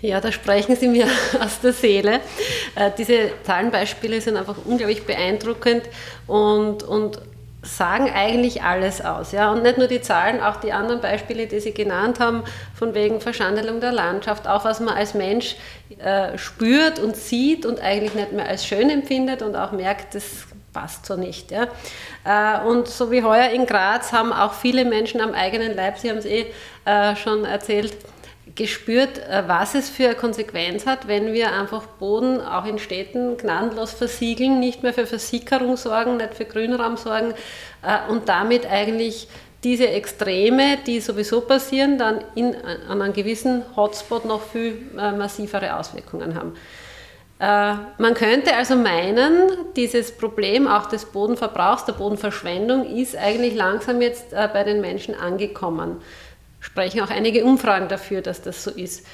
Ja, 0.00 0.20
da 0.20 0.30
sprechen 0.30 0.76
Sie 0.76 0.88
mir 0.88 1.06
aus 1.40 1.60
der 1.60 1.72
Seele. 1.72 2.20
Äh, 2.74 2.90
diese 2.96 3.30
Zahlenbeispiele 3.44 4.20
sind 4.20 4.36
einfach 4.36 4.56
unglaublich 4.64 5.04
beeindruckend 5.04 5.82
und, 6.26 6.82
und 6.82 7.20
sagen 7.76 8.10
eigentlich 8.12 8.62
alles 8.62 9.04
aus. 9.04 9.32
Ja? 9.32 9.52
Und 9.52 9.62
nicht 9.62 9.78
nur 9.78 9.86
die 9.86 10.00
Zahlen, 10.00 10.40
auch 10.40 10.56
die 10.56 10.72
anderen 10.72 11.00
Beispiele, 11.00 11.46
die 11.46 11.60
Sie 11.60 11.72
genannt 11.72 12.20
haben, 12.20 12.42
von 12.74 12.94
wegen 12.94 13.20
Verschandelung 13.20 13.80
der 13.80 13.92
Landschaft, 13.92 14.48
auch 14.48 14.64
was 14.64 14.80
man 14.80 14.94
als 14.94 15.14
Mensch 15.14 15.56
äh, 15.98 16.36
spürt 16.38 16.98
und 16.98 17.16
sieht 17.16 17.66
und 17.66 17.80
eigentlich 17.80 18.14
nicht 18.14 18.32
mehr 18.32 18.46
als 18.46 18.66
schön 18.66 18.90
empfindet 18.90 19.42
und 19.42 19.54
auch 19.56 19.72
merkt, 19.72 20.14
das 20.14 20.46
passt 20.72 21.06
so 21.06 21.16
nicht. 21.16 21.50
Ja? 21.50 21.68
Äh, 22.24 22.66
und 22.66 22.88
so 22.88 23.10
wie 23.10 23.22
heuer 23.22 23.50
in 23.50 23.66
Graz 23.66 24.12
haben 24.12 24.32
auch 24.32 24.52
viele 24.54 24.84
Menschen 24.84 25.20
am 25.20 25.32
eigenen 25.32 25.74
Leib, 25.74 25.98
Sie 25.98 26.10
haben 26.10 26.18
es 26.18 26.26
eh 26.26 26.46
äh, 26.84 27.16
schon 27.16 27.44
erzählt, 27.44 27.96
gespürt, 28.54 29.18
äh, 29.18 29.44
was 29.46 29.74
es 29.74 29.88
für 29.88 30.06
eine 30.06 30.14
Konsequenz 30.14 30.86
hat, 30.86 31.08
wenn 31.08 31.32
wir 31.32 31.52
einfach 31.52 31.86
Boden 31.86 32.40
auch 32.40 32.64
in 32.64 32.78
Städten 32.78 33.36
gnadenlos 33.36 33.92
versiegeln, 33.92 34.60
nicht 34.60 34.82
mehr 34.82 34.94
für 34.94 35.06
Versickerung 35.06 35.76
sorgen, 35.76 36.16
nicht 36.16 36.34
für 36.34 36.44
Grünraum 36.44 36.96
sorgen 36.96 37.34
äh, 37.82 38.10
und 38.10 38.28
damit 38.28 38.66
eigentlich 38.70 39.28
diese 39.64 39.88
Extreme, 39.88 40.78
die 40.86 41.00
sowieso 41.00 41.40
passieren, 41.40 41.98
dann 41.98 42.20
in, 42.36 42.54
an 42.88 43.02
einem 43.02 43.12
gewissen 43.12 43.64
Hotspot 43.76 44.24
noch 44.24 44.42
viel 44.42 44.78
äh, 44.96 45.12
massivere 45.12 45.76
Auswirkungen 45.76 46.34
haben. 46.34 46.54
Man 47.40 48.14
könnte 48.14 48.56
also 48.56 48.74
meinen, 48.74 49.48
dieses 49.76 50.10
Problem 50.10 50.66
auch 50.66 50.86
des 50.86 51.04
Bodenverbrauchs, 51.04 51.84
der 51.84 51.92
Bodenverschwendung 51.92 52.84
ist 52.96 53.16
eigentlich 53.16 53.54
langsam 53.54 54.02
jetzt 54.02 54.32
bei 54.32 54.64
den 54.64 54.80
Menschen 54.80 55.14
angekommen 55.14 55.98
sprechen 56.60 57.00
auch 57.00 57.10
einige 57.10 57.44
Umfragen 57.44 57.88
dafür, 57.88 58.22
dass 58.22 58.42
das 58.42 58.64
so 58.64 58.70
ist. 58.70 59.06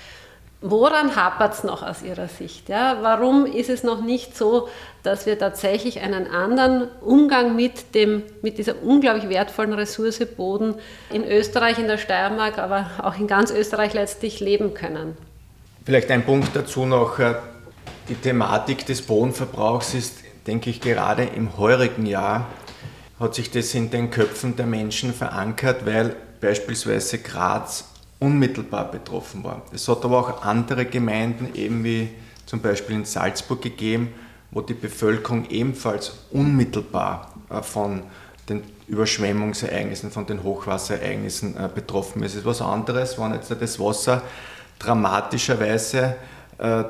Woran 0.67 1.15
hapert 1.15 1.53
es 1.53 1.63
noch 1.63 1.83
aus 1.83 2.03
Ihrer 2.03 2.27
Sicht? 2.27 2.71
Ja? 2.71 2.99
Warum 3.03 3.45
ist 3.45 3.69
es 3.69 3.83
noch 3.83 4.01
nicht 4.01 4.35
so, 4.35 4.69
dass 5.03 5.27
wir 5.27 5.39
tatsächlich 5.39 6.01
einen 6.01 6.27
anderen 6.27 6.89
Umgang 7.03 7.55
mit, 7.55 7.95
dem, 7.95 8.23
mit 8.41 8.57
dieser 8.57 8.83
unglaublich 8.83 9.29
wertvollen 9.29 9.75
Ressource 9.75 10.25
Boden 10.25 10.77
in 11.11 11.23
Österreich, 11.23 11.79
in 11.79 11.87
der 11.87 11.99
Steiermark, 11.99 12.57
aber 12.57 12.91
auch 13.03 13.19
in 13.19 13.27
ganz 13.27 13.51
Österreich 13.51 13.93
letztlich 13.93 14.41
leben 14.41 14.73
können? 14.73 15.19
Vielleicht 15.85 16.11
ein 16.11 16.25
Punkt 16.25 16.57
dazu 16.57 16.87
noch. 16.87 17.19
Äh, 17.19 17.35
die 18.09 18.15
Thematik 18.15 18.87
des 18.87 19.03
Bodenverbrauchs 19.03 19.93
ist, 19.93 20.21
denke 20.47 20.71
ich, 20.71 20.81
gerade 20.81 21.25
im 21.25 21.59
heurigen 21.59 22.07
Jahr 22.07 22.47
hat 23.21 23.35
sich 23.35 23.51
das 23.51 23.75
in 23.75 23.91
den 23.91 24.11
Köpfen 24.11 24.57
der 24.57 24.67
Menschen 24.67 25.13
verankert, 25.13 25.85
weil 25.85 26.17
beispielsweise 26.45 27.19
Graz 27.19 27.85
unmittelbar 28.21 28.91
betroffen 28.91 29.43
war. 29.45 29.63
Es 29.73 29.89
hat 29.89 30.05
aber 30.05 30.19
auch 30.19 30.43
andere 30.43 30.85
Gemeinden, 30.85 31.55
eben 31.55 31.83
wie 31.85 32.11
zum 32.47 32.61
Beispiel 32.61 32.97
in 32.97 33.05
Salzburg 33.05 33.63
gegeben, 33.63 34.13
wo 34.51 34.61
die 34.61 34.75
Bevölkerung 34.75 35.49
ebenfalls 35.49 36.13
unmittelbar 36.31 37.33
äh, 37.51 37.63
von 37.63 38.03
den 38.49 38.63
Überschwemmungsereignissen, 38.87 40.11
von 40.11 40.27
den 40.27 40.43
Hochwasserereignissen 40.43 41.57
äh, 41.57 41.69
betroffen 41.75 42.23
ist. 42.23 42.33
Es 42.33 42.41
ist 42.41 42.45
was 42.45 42.61
anderes, 42.61 43.19
wenn 43.19 43.33
jetzt 43.33 43.51
das 43.51 43.81
Wasser 43.81 44.23
dramatischerweise 44.79 46.17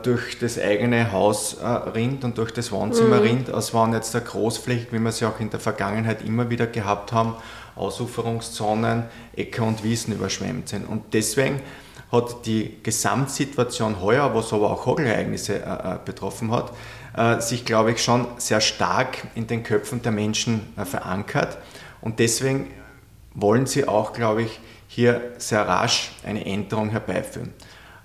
durch 0.03 0.38
das 0.38 0.59
eigene 0.59 1.11
Haus 1.11 1.57
rinnt 1.94 2.22
und 2.22 2.37
durch 2.37 2.53
das 2.53 2.70
Wohnzimmer 2.70 3.16
mhm. 3.16 3.22
rinnt, 3.22 3.50
als 3.50 3.72
wenn 3.72 3.94
jetzt 3.94 4.12
der 4.12 4.20
Großfläche, 4.20 4.88
wie 4.90 4.98
wir 4.98 5.11
sie 5.11 5.24
auch 5.24 5.40
in 5.40 5.48
der 5.48 5.59
Vergangenheit 5.61 6.22
immer 6.22 6.50
wieder 6.50 6.66
gehabt 6.66 7.12
haben, 7.12 7.35
Ausuferungszonen, 7.77 9.05
Äcker 9.35 9.64
und 9.64 9.83
Wiesen 9.83 10.14
überschwemmt 10.14 10.68
sind. 10.68 10.87
Und 10.87 11.14
deswegen 11.14 11.61
hat 12.12 12.46
die 12.46 12.77
Gesamtsituation 12.83 14.00
heuer, 14.00 14.35
was 14.35 14.53
aber 14.53 14.70
auch 14.70 14.87
Hagelereignisse 14.87 15.57
äh, 15.57 15.98
betroffen 16.05 16.50
hat, 16.53 16.72
äh, 17.16 17.40
sich, 17.40 17.64
glaube 17.64 17.92
ich, 17.92 18.03
schon 18.03 18.27
sehr 18.38 18.61
stark 18.61 19.18
in 19.35 19.46
den 19.46 19.62
Köpfen 19.62 20.03
der 20.03 20.12
Menschen 20.12 20.72
äh, 20.77 20.85
verankert. 20.85 21.59
Und 22.00 22.18
deswegen 22.20 22.70
wollen 23.35 23.66
sie 23.66 23.88
auch, 23.88 24.12
glaube 24.12 24.42
ich, 24.42 24.61
hier 24.87 25.33
sehr 25.38 25.66
rasch 25.66 26.12
eine 26.24 26.44
Änderung 26.46 26.90
herbeiführen. 26.90 27.53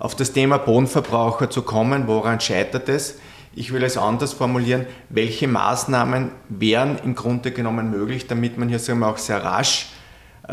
Auf 0.00 0.14
das 0.14 0.32
Thema 0.32 0.56
Bodenverbraucher 0.56 1.50
zu 1.50 1.60
kommen, 1.60 2.06
woran 2.06 2.40
scheitert 2.40 2.88
es? 2.88 3.18
Ich 3.54 3.70
will 3.70 3.82
es 3.82 3.98
anders 3.98 4.32
formulieren, 4.32 4.86
welche 5.10 5.46
Maßnahmen 5.46 6.30
wären 6.48 6.98
im 7.04 7.14
Grunde 7.14 7.50
genommen 7.50 7.90
möglich, 7.90 8.26
damit 8.26 8.56
man 8.56 8.70
hier 8.70 8.78
sagen 8.78 9.00
wir, 9.00 9.08
auch 9.08 9.18
sehr 9.18 9.44
rasch 9.44 9.90
äh, 10.48 10.52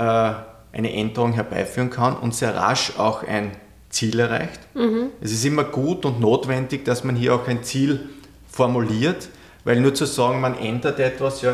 eine 0.74 0.94
Änderung 0.94 1.32
herbeiführen 1.32 1.90
kann 1.90 2.18
und 2.18 2.36
sehr 2.36 2.56
rasch 2.58 2.98
auch 2.98 3.24
ein 3.24 3.52
Ziel 3.90 4.20
erreicht. 4.20 4.60
Mhm. 4.74 5.12
Es 5.22 5.32
ist 5.32 5.46
immer 5.46 5.64
gut 5.64 6.04
und 6.04 6.20
notwendig, 6.20 6.84
dass 6.84 7.06
man 7.06 7.16
hier 7.16 7.34
auch 7.34 7.48
ein 7.48 7.64
Ziel 7.64 8.10
formuliert, 8.52 9.30
weil 9.64 9.80
nur 9.80 9.94
zu 9.94 10.04
sagen, 10.04 10.42
man 10.42 10.58
ändert 10.58 11.00
etwas, 11.00 11.42
ja, 11.42 11.54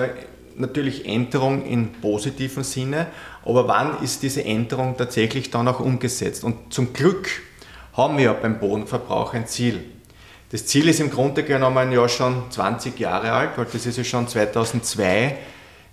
natürlich 0.55 1.07
Änderung 1.07 1.63
im 1.67 1.91
positiven 1.91 2.63
Sinne, 2.63 3.05
aber 3.45 3.67
wann 3.67 4.01
ist 4.03 4.23
diese 4.23 4.43
Änderung 4.43 4.97
tatsächlich 4.97 5.51
dann 5.51 5.67
auch 5.67 5.79
umgesetzt? 5.79 6.43
Und 6.43 6.73
zum 6.73 6.93
Glück 6.93 7.29
haben 7.93 8.17
wir 8.17 8.25
ja 8.25 8.33
beim 8.33 8.59
Bodenverbrauch 8.59 9.33
ein 9.33 9.47
Ziel. 9.47 9.83
Das 10.51 10.65
Ziel 10.65 10.87
ist 10.87 10.99
im 10.99 11.09
Grunde 11.09 11.43
genommen 11.43 11.91
ja 11.91 12.07
schon 12.07 12.51
20 12.51 12.99
Jahre 12.99 13.31
alt, 13.31 13.51
weil 13.57 13.65
das 13.65 13.85
ist 13.85 13.97
ja 13.97 14.03
schon 14.03 14.27
2002 14.27 15.37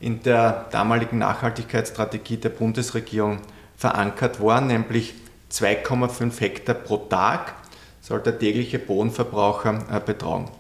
in 0.01 0.23
der 0.23 0.67
damaligen 0.71 1.19
Nachhaltigkeitsstrategie 1.19 2.39
der 2.39 2.51
Bundesregierung 2.51 3.39
verankert 3.77 4.41
worden, 4.41 4.69
nämlich 4.69 5.15
2,5 5.51 6.41
Hektar 6.41 6.75
pro 6.75 6.97
Tag 6.99 7.55
soll 8.01 8.21
der 8.21 8.39
tägliche 8.39 8.79
Bodenverbraucher 8.79 9.79
äh, 9.91 10.01
betragen. 10.01 10.51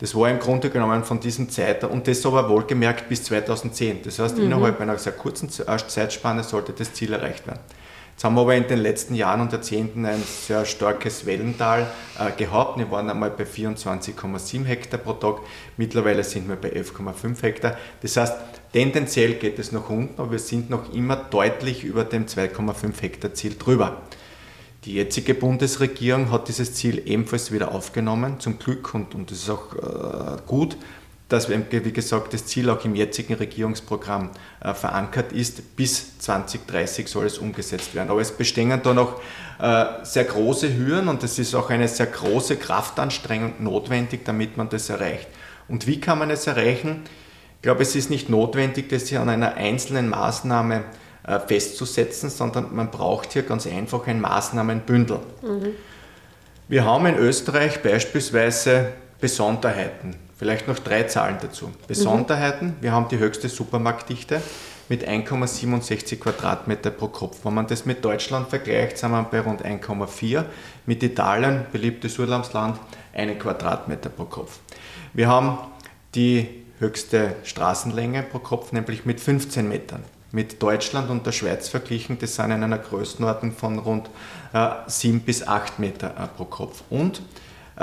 Das 0.00 0.14
war 0.14 0.30
im 0.30 0.38
Grunde 0.38 0.70
genommen 0.70 1.04
von 1.04 1.20
diesem 1.20 1.50
Zeitraum, 1.50 1.92
und 1.92 2.06
das 2.08 2.24
aber 2.24 2.48
wohlgemerkt 2.48 3.08
bis 3.08 3.24
2010. 3.24 4.02
Das 4.02 4.18
heißt, 4.18 4.38
mhm. 4.38 4.44
innerhalb 4.44 4.80
einer 4.80 4.96
sehr 4.96 5.12
kurzen 5.12 5.48
äh, 5.48 5.76
Zeitspanne 5.86 6.44
sollte 6.44 6.72
das 6.72 6.92
Ziel 6.92 7.12
erreicht 7.12 7.46
werden. 7.46 7.60
Jetzt 8.18 8.24
haben 8.24 8.34
wir 8.34 8.40
aber 8.40 8.56
in 8.56 8.66
den 8.66 8.80
letzten 8.80 9.14
Jahren 9.14 9.42
und 9.42 9.52
Jahrzehnten 9.52 10.04
ein 10.04 10.20
sehr 10.24 10.64
starkes 10.64 11.24
Wellental 11.24 11.86
äh, 12.18 12.32
gehabt. 12.32 12.76
Wir 12.76 12.90
waren 12.90 13.08
einmal 13.08 13.30
bei 13.30 13.44
24,7 13.44 14.64
Hektar 14.64 14.98
pro 14.98 15.12
Tag, 15.12 15.36
mittlerweile 15.76 16.24
sind 16.24 16.48
wir 16.48 16.56
bei 16.56 16.72
11,5 16.72 17.40
Hektar. 17.42 17.76
Das 18.02 18.16
heißt, 18.16 18.34
tendenziell 18.72 19.34
geht 19.34 19.60
es 19.60 19.70
nach 19.70 19.88
unten, 19.88 20.20
aber 20.20 20.32
wir 20.32 20.40
sind 20.40 20.68
noch 20.68 20.92
immer 20.92 21.14
deutlich 21.14 21.84
über 21.84 22.02
dem 22.02 22.26
2,5 22.26 23.00
Hektar 23.00 23.34
Ziel 23.34 23.54
drüber. 23.56 24.02
Die 24.84 24.94
jetzige 24.94 25.34
Bundesregierung 25.34 26.32
hat 26.32 26.48
dieses 26.48 26.74
Ziel 26.74 27.00
ebenfalls 27.06 27.52
wieder 27.52 27.72
aufgenommen, 27.72 28.40
zum 28.40 28.58
Glück, 28.58 28.94
und, 28.94 29.14
und 29.14 29.30
das 29.30 29.38
ist 29.38 29.50
auch 29.50 29.76
äh, 29.76 30.38
gut, 30.44 30.76
dass, 31.28 31.50
wie 31.50 31.92
gesagt, 31.92 32.32
das 32.32 32.46
Ziel 32.46 32.70
auch 32.70 32.84
im 32.84 32.94
jetzigen 32.94 33.34
Regierungsprogramm 33.34 34.30
äh, 34.60 34.72
verankert 34.72 35.32
ist. 35.32 35.76
Bis 35.76 36.18
2030 36.18 37.06
soll 37.06 37.26
es 37.26 37.38
umgesetzt 37.38 37.94
werden. 37.94 38.10
Aber 38.10 38.20
es 38.20 38.32
bestehen 38.32 38.80
da 38.82 38.94
noch 38.94 39.20
äh, 39.60 39.84
sehr 40.04 40.24
große 40.24 40.74
Hürden 40.76 41.08
und 41.08 41.22
es 41.22 41.38
ist 41.38 41.54
auch 41.54 41.68
eine 41.68 41.86
sehr 41.86 42.06
große 42.06 42.56
Kraftanstrengung 42.56 43.54
notwendig, 43.58 44.24
damit 44.24 44.56
man 44.56 44.70
das 44.70 44.88
erreicht. 44.88 45.28
Und 45.68 45.86
wie 45.86 46.00
kann 46.00 46.18
man 46.18 46.30
es 46.30 46.46
erreichen? 46.46 47.02
Ich 47.56 47.62
glaube, 47.62 47.82
es 47.82 47.94
ist 47.94 48.08
nicht 48.08 48.30
notwendig, 48.30 48.88
das 48.88 49.08
hier 49.08 49.20
an 49.20 49.28
einer 49.28 49.54
einzelnen 49.54 50.08
Maßnahme 50.08 50.84
äh, 51.26 51.40
festzusetzen, 51.40 52.30
sondern 52.30 52.74
man 52.74 52.90
braucht 52.90 53.34
hier 53.34 53.42
ganz 53.42 53.66
einfach 53.66 54.06
ein 54.06 54.20
Maßnahmenbündel. 54.22 55.18
Mhm. 55.42 55.72
Wir 56.68 56.84
haben 56.84 57.04
in 57.04 57.16
Österreich 57.16 57.82
beispielsweise 57.82 58.92
Besonderheiten. 59.20 60.27
Vielleicht 60.38 60.68
noch 60.68 60.78
drei 60.78 61.02
Zahlen 61.02 61.38
dazu. 61.42 61.72
Besonderheiten, 61.88 62.76
wir 62.80 62.92
haben 62.92 63.08
die 63.08 63.18
höchste 63.18 63.48
Supermarktdichte 63.48 64.40
mit 64.88 65.06
1,67 65.06 66.20
Quadratmeter 66.20 66.90
pro 66.90 67.08
Kopf. 67.08 67.38
Wenn 67.44 67.54
man 67.54 67.66
das 67.66 67.84
mit 67.84 68.04
Deutschland 68.04 68.48
vergleicht, 68.48 68.98
sind 68.98 69.10
wir 69.10 69.24
bei 69.24 69.40
rund 69.40 69.64
1,4. 69.64 70.44
Mit 70.86 71.02
Italien, 71.02 71.66
beliebtes 71.72 72.18
Urlaubsland, 72.20 72.78
einen 73.12 73.36
Quadratmeter 73.36 74.10
pro 74.10 74.26
Kopf. 74.26 74.60
Wir 75.12 75.26
haben 75.26 75.58
die 76.14 76.48
höchste 76.78 77.34
Straßenlänge 77.42 78.22
pro 78.22 78.38
Kopf, 78.38 78.70
nämlich 78.70 79.04
mit 79.04 79.20
15 79.20 79.68
Metern 79.68 80.04
mit 80.30 80.62
Deutschland 80.62 81.10
und 81.10 81.24
der 81.24 81.32
Schweiz 81.32 81.68
verglichen, 81.68 82.18
das 82.18 82.36
sind 82.36 82.50
in 82.50 82.62
einer 82.62 82.78
Größenordnung 82.78 83.52
von 83.52 83.78
rund 83.78 84.10
äh, 84.52 84.68
7 84.86 85.20
bis 85.20 85.46
8 85.46 85.78
Meter 85.78 86.08
äh, 86.08 86.26
pro 86.36 86.44
Kopf. 86.44 86.82
Und 86.90 87.22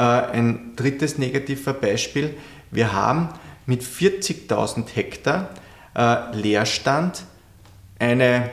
ein 0.01 0.73
drittes 0.75 1.17
negativer 1.17 1.73
Beispiel, 1.73 2.35
wir 2.71 2.93
haben 2.93 3.29
mit 3.65 3.83
40.000 3.83 4.87
Hektar 4.93 5.49
äh, 5.95 6.35
Leerstand 6.35 7.23
eine 7.99 8.51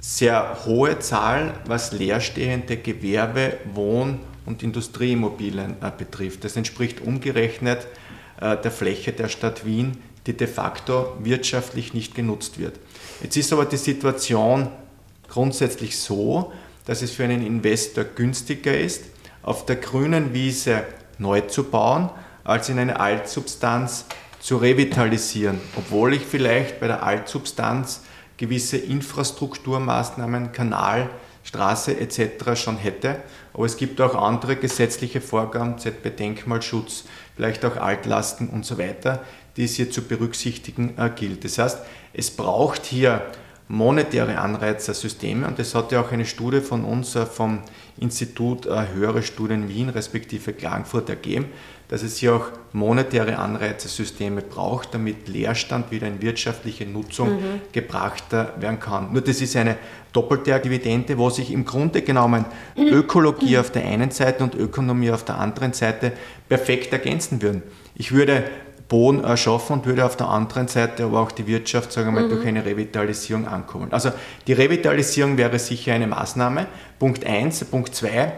sehr 0.00 0.64
hohe 0.66 0.98
Zahl, 0.98 1.54
was 1.66 1.92
leerstehende 1.92 2.76
Gewerbe, 2.76 3.56
Wohn- 3.72 4.20
und 4.44 4.62
Industrieimmobilien 4.62 5.76
äh, 5.80 5.90
betrifft. 5.96 6.44
Das 6.44 6.56
entspricht 6.56 7.00
umgerechnet 7.00 7.86
äh, 8.40 8.56
der 8.56 8.70
Fläche 8.70 9.12
der 9.12 9.28
Stadt 9.28 9.64
Wien, 9.64 9.96
die 10.26 10.34
de 10.34 10.46
facto 10.46 11.16
wirtschaftlich 11.20 11.94
nicht 11.94 12.14
genutzt 12.14 12.58
wird. 12.58 12.78
Jetzt 13.22 13.36
ist 13.36 13.52
aber 13.52 13.64
die 13.64 13.76
Situation 13.76 14.68
grundsätzlich 15.28 15.98
so, 15.98 16.52
dass 16.84 17.00
es 17.00 17.12
für 17.12 17.24
einen 17.24 17.44
Investor 17.44 18.04
günstiger 18.04 18.76
ist, 18.76 19.04
auf 19.44 19.66
der 19.66 19.76
grünen 19.76 20.34
Wiese 20.34 20.84
neu 21.18 21.42
zu 21.42 21.64
bauen, 21.64 22.10
als 22.42 22.68
in 22.68 22.78
eine 22.78 22.98
Altsubstanz 22.98 24.06
zu 24.40 24.56
revitalisieren, 24.56 25.60
obwohl 25.76 26.14
ich 26.14 26.22
vielleicht 26.22 26.80
bei 26.80 26.86
der 26.86 27.02
Altsubstanz 27.02 28.02
gewisse 28.36 28.76
Infrastrukturmaßnahmen, 28.76 30.52
Kanal, 30.52 31.08
Straße 31.44 31.98
etc. 31.98 32.54
schon 32.54 32.76
hätte. 32.76 33.22
Aber 33.52 33.66
es 33.66 33.76
gibt 33.76 34.00
auch 34.00 34.14
andere 34.14 34.56
gesetzliche 34.56 35.20
Vorgaben, 35.20 35.78
ZB 35.78 36.16
Denkmalschutz, 36.16 37.04
vielleicht 37.36 37.64
auch 37.64 37.76
Altlasten 37.76 38.48
und 38.48 38.66
so 38.66 38.78
weiter, 38.78 39.22
die 39.56 39.64
es 39.64 39.76
hier 39.76 39.90
zu 39.90 40.02
berücksichtigen 40.02 40.94
äh, 40.98 41.10
gilt. 41.14 41.44
Das 41.44 41.58
heißt, 41.58 41.78
es 42.12 42.30
braucht 42.30 42.84
hier 42.86 43.22
monetäre 43.68 44.38
Anreizersysteme 44.38 45.46
und 45.46 45.58
das 45.58 45.74
hat 45.74 45.90
ja 45.92 46.00
auch 46.02 46.12
eine 46.12 46.26
Studie 46.26 46.60
von 46.60 46.84
uns 46.84 47.16
äh, 47.16 47.24
vom 47.24 47.60
Institut 47.98 48.66
äh, 48.66 48.88
Höhere 48.94 49.22
Studien 49.22 49.68
Wien 49.68 49.88
respektive 49.88 50.52
Klagenfurt 50.52 51.08
ergeben, 51.08 51.46
dass 51.88 52.02
es 52.02 52.18
hier 52.18 52.34
auch 52.34 52.48
monetäre 52.72 53.38
Anreizersysteme 53.38 54.42
braucht, 54.42 54.92
damit 54.92 55.28
Leerstand 55.28 55.90
wieder 55.90 56.06
in 56.06 56.20
wirtschaftliche 56.20 56.84
Nutzung 56.86 57.36
mhm. 57.36 57.60
gebracht 57.72 58.32
werden 58.32 58.80
kann. 58.80 59.12
Nur 59.12 59.22
das 59.22 59.40
ist 59.40 59.56
eine 59.56 59.76
doppelte 60.12 60.58
Dividende, 60.60 61.16
wo 61.16 61.30
sich 61.30 61.50
im 61.50 61.64
Grunde 61.64 62.02
genommen 62.02 62.44
Ökologie 62.76 63.58
auf 63.58 63.70
der 63.70 63.84
einen 63.84 64.10
Seite 64.10 64.44
und 64.44 64.54
Ökonomie 64.54 65.10
auf 65.10 65.24
der 65.24 65.38
anderen 65.38 65.72
Seite 65.72 66.12
perfekt 66.48 66.92
ergänzen 66.92 67.40
würden. 67.42 67.62
Ich 67.94 68.12
würde 68.12 68.44
Boden 68.88 69.24
erschaffen 69.24 69.78
und 69.78 69.86
würde 69.86 70.04
auf 70.04 70.16
der 70.16 70.28
anderen 70.28 70.68
Seite 70.68 71.04
aber 71.04 71.20
auch 71.20 71.32
die 71.32 71.46
Wirtschaft, 71.46 71.92
sagen 71.92 72.08
wir 72.08 72.20
mal, 72.20 72.24
mhm. 72.24 72.30
durch 72.30 72.46
eine 72.46 72.64
Revitalisierung 72.64 73.46
ankommen. 73.48 73.92
Also 73.92 74.10
die 74.46 74.52
Revitalisierung 74.52 75.36
wäre 75.36 75.58
sicher 75.58 75.94
eine 75.94 76.06
Maßnahme. 76.06 76.66
Punkt 76.98 77.24
1. 77.26 77.64
Punkt 77.66 77.94
2. 77.94 78.32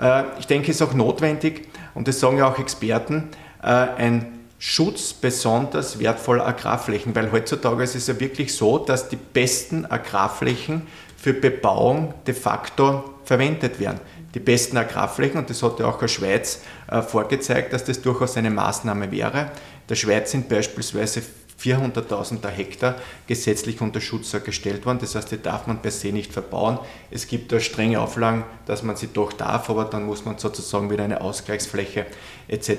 Äh, 0.00 0.22
ich 0.38 0.46
denke, 0.46 0.70
es 0.70 0.80
ist 0.80 0.82
auch 0.82 0.94
notwendig, 0.94 1.68
und 1.94 2.06
das 2.06 2.20
sagen 2.20 2.38
ja 2.38 2.48
auch 2.48 2.58
Experten, 2.58 3.28
äh, 3.62 3.66
ein 3.66 4.26
Schutz 4.58 5.12
besonders 5.12 5.98
wertvoller 5.98 6.46
Agrarflächen, 6.46 7.14
weil 7.16 7.32
heutzutage 7.32 7.82
ist 7.82 7.94
es 7.94 8.06
ja 8.06 8.20
wirklich 8.20 8.54
so, 8.54 8.78
dass 8.78 9.08
die 9.08 9.16
besten 9.16 9.86
Agrarflächen 9.86 10.82
für 11.16 11.32
Bebauung 11.32 12.14
de 12.26 12.34
facto 12.34 13.04
verwendet 13.24 13.80
werden 13.80 14.00
die 14.34 14.40
besten 14.40 14.76
Agrarflächen, 14.76 15.40
und 15.40 15.50
das 15.50 15.62
hat 15.62 15.80
ja 15.80 15.86
auch 15.86 15.98
der 15.98 16.08
Schweiz 16.08 16.62
äh, 16.88 17.02
vorgezeigt, 17.02 17.72
dass 17.72 17.84
das 17.84 18.00
durchaus 18.00 18.36
eine 18.36 18.50
Maßnahme 18.50 19.10
wäre. 19.10 19.50
In 19.90 19.94
der 19.94 20.02
Schweiz 20.02 20.30
sind 20.30 20.48
beispielsweise 20.48 21.20
400.000 21.60 22.46
Hektar 22.46 22.94
gesetzlich 23.26 23.80
unter 23.80 24.00
Schutz 24.00 24.30
gestellt 24.44 24.86
worden. 24.86 25.00
Das 25.00 25.16
heißt, 25.16 25.32
die 25.32 25.42
darf 25.42 25.66
man 25.66 25.82
per 25.82 25.90
se 25.90 26.12
nicht 26.12 26.32
verbauen. 26.32 26.78
Es 27.10 27.26
gibt 27.26 27.50
da 27.50 27.58
strenge 27.58 28.00
Auflagen, 28.00 28.44
dass 28.66 28.84
man 28.84 28.94
sie 28.94 29.08
doch 29.12 29.32
darf, 29.32 29.68
aber 29.68 29.86
dann 29.86 30.06
muss 30.06 30.24
man 30.24 30.38
sozusagen 30.38 30.92
wieder 30.92 31.02
eine 31.02 31.20
Ausgleichsfläche 31.20 32.06
etc. 32.46 32.70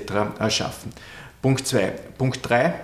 schaffen. 0.48 0.94
Punkt 1.42 1.68
2. 1.68 1.92
Punkt 2.18 2.48
3. 2.48 2.76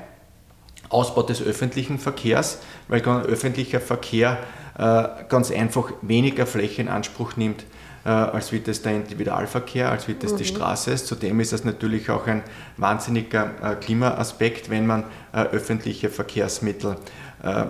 Ausbau 0.90 1.24
des 1.24 1.42
öffentlichen 1.42 1.98
Verkehrs, 1.98 2.60
weil 2.90 3.02
öffentlicher 3.02 3.80
Verkehr 3.80 4.40
äh, 4.78 5.08
ganz 5.30 5.52
einfach 5.52 5.94
weniger 6.02 6.46
Fläche 6.46 6.82
in 6.82 6.90
Anspruch 6.90 7.38
nimmt 7.38 7.62
äh, 7.62 7.66
als 8.10 8.52
wie 8.54 8.60
das 8.60 8.82
der 8.82 8.94
Individualverkehr, 8.94 9.92
als 9.92 10.08
wie 10.08 10.14
das 10.14 10.32
mhm. 10.34 10.38
die 10.38 10.46
Straße 10.46 10.92
ist. 10.92 11.08
Zudem 11.08 11.40
ist 11.42 11.52
das 11.52 11.66
natürlich 11.66 12.10
auch 12.10 12.26
ein 12.26 12.42
wahnsinniger 12.78 13.52
äh, 13.62 13.76
Klimaaspekt, 13.76 14.70
wenn 14.70 14.88
man 14.88 15.04
äh, 15.34 15.42
öffentliche 15.42 16.10
Verkehrsmittel 16.10 16.96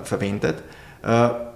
verwendet. 0.03 0.63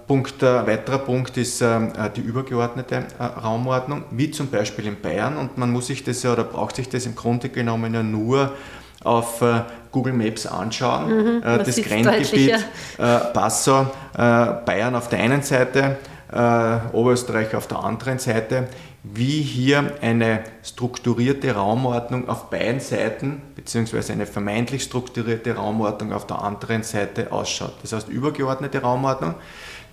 Punkt, 0.06 0.44
ein 0.44 0.66
weiterer 0.66 0.98
Punkt 0.98 1.38
ist 1.38 1.62
die 1.62 2.20
übergeordnete 2.20 3.04
Raumordnung, 3.18 4.04
wie 4.10 4.30
zum 4.30 4.48
Beispiel 4.48 4.86
in 4.86 5.00
Bayern. 5.00 5.38
Und 5.38 5.56
man 5.56 5.70
muss 5.70 5.86
sich 5.86 6.04
das 6.04 6.22
ja 6.22 6.34
oder 6.34 6.44
braucht 6.44 6.76
sich 6.76 6.90
das 6.90 7.06
im 7.06 7.14
Grunde 7.14 7.48
genommen 7.48 7.94
ja 7.94 8.02
nur 8.02 8.52
auf 9.02 9.42
Google 9.90 10.12
Maps 10.12 10.46
anschauen. 10.46 11.38
Mhm, 11.38 11.42
das 11.42 11.76
Grenzgebiet 11.76 12.66
Passau, 12.98 13.90
Bayern 14.12 14.94
auf 14.94 15.08
der 15.08 15.20
einen 15.20 15.40
Seite, 15.40 15.96
Oberösterreich 16.32 17.54
auf 17.54 17.66
der 17.66 17.80
anderen 17.80 18.18
Seite 18.18 18.68
wie 19.02 19.42
hier 19.42 19.94
eine 20.00 20.44
strukturierte 20.62 21.54
Raumordnung 21.54 22.28
auf 22.28 22.50
beiden 22.50 22.80
Seiten, 22.80 23.42
beziehungsweise 23.56 24.12
eine 24.12 24.26
vermeintlich 24.26 24.84
strukturierte 24.84 25.56
Raumordnung 25.56 26.12
auf 26.12 26.26
der 26.26 26.40
anderen 26.40 26.84
Seite 26.84 27.32
ausschaut. 27.32 27.74
Das 27.82 27.92
heißt 27.92 28.08
übergeordnete 28.08 28.80
Raumordnung. 28.80 29.34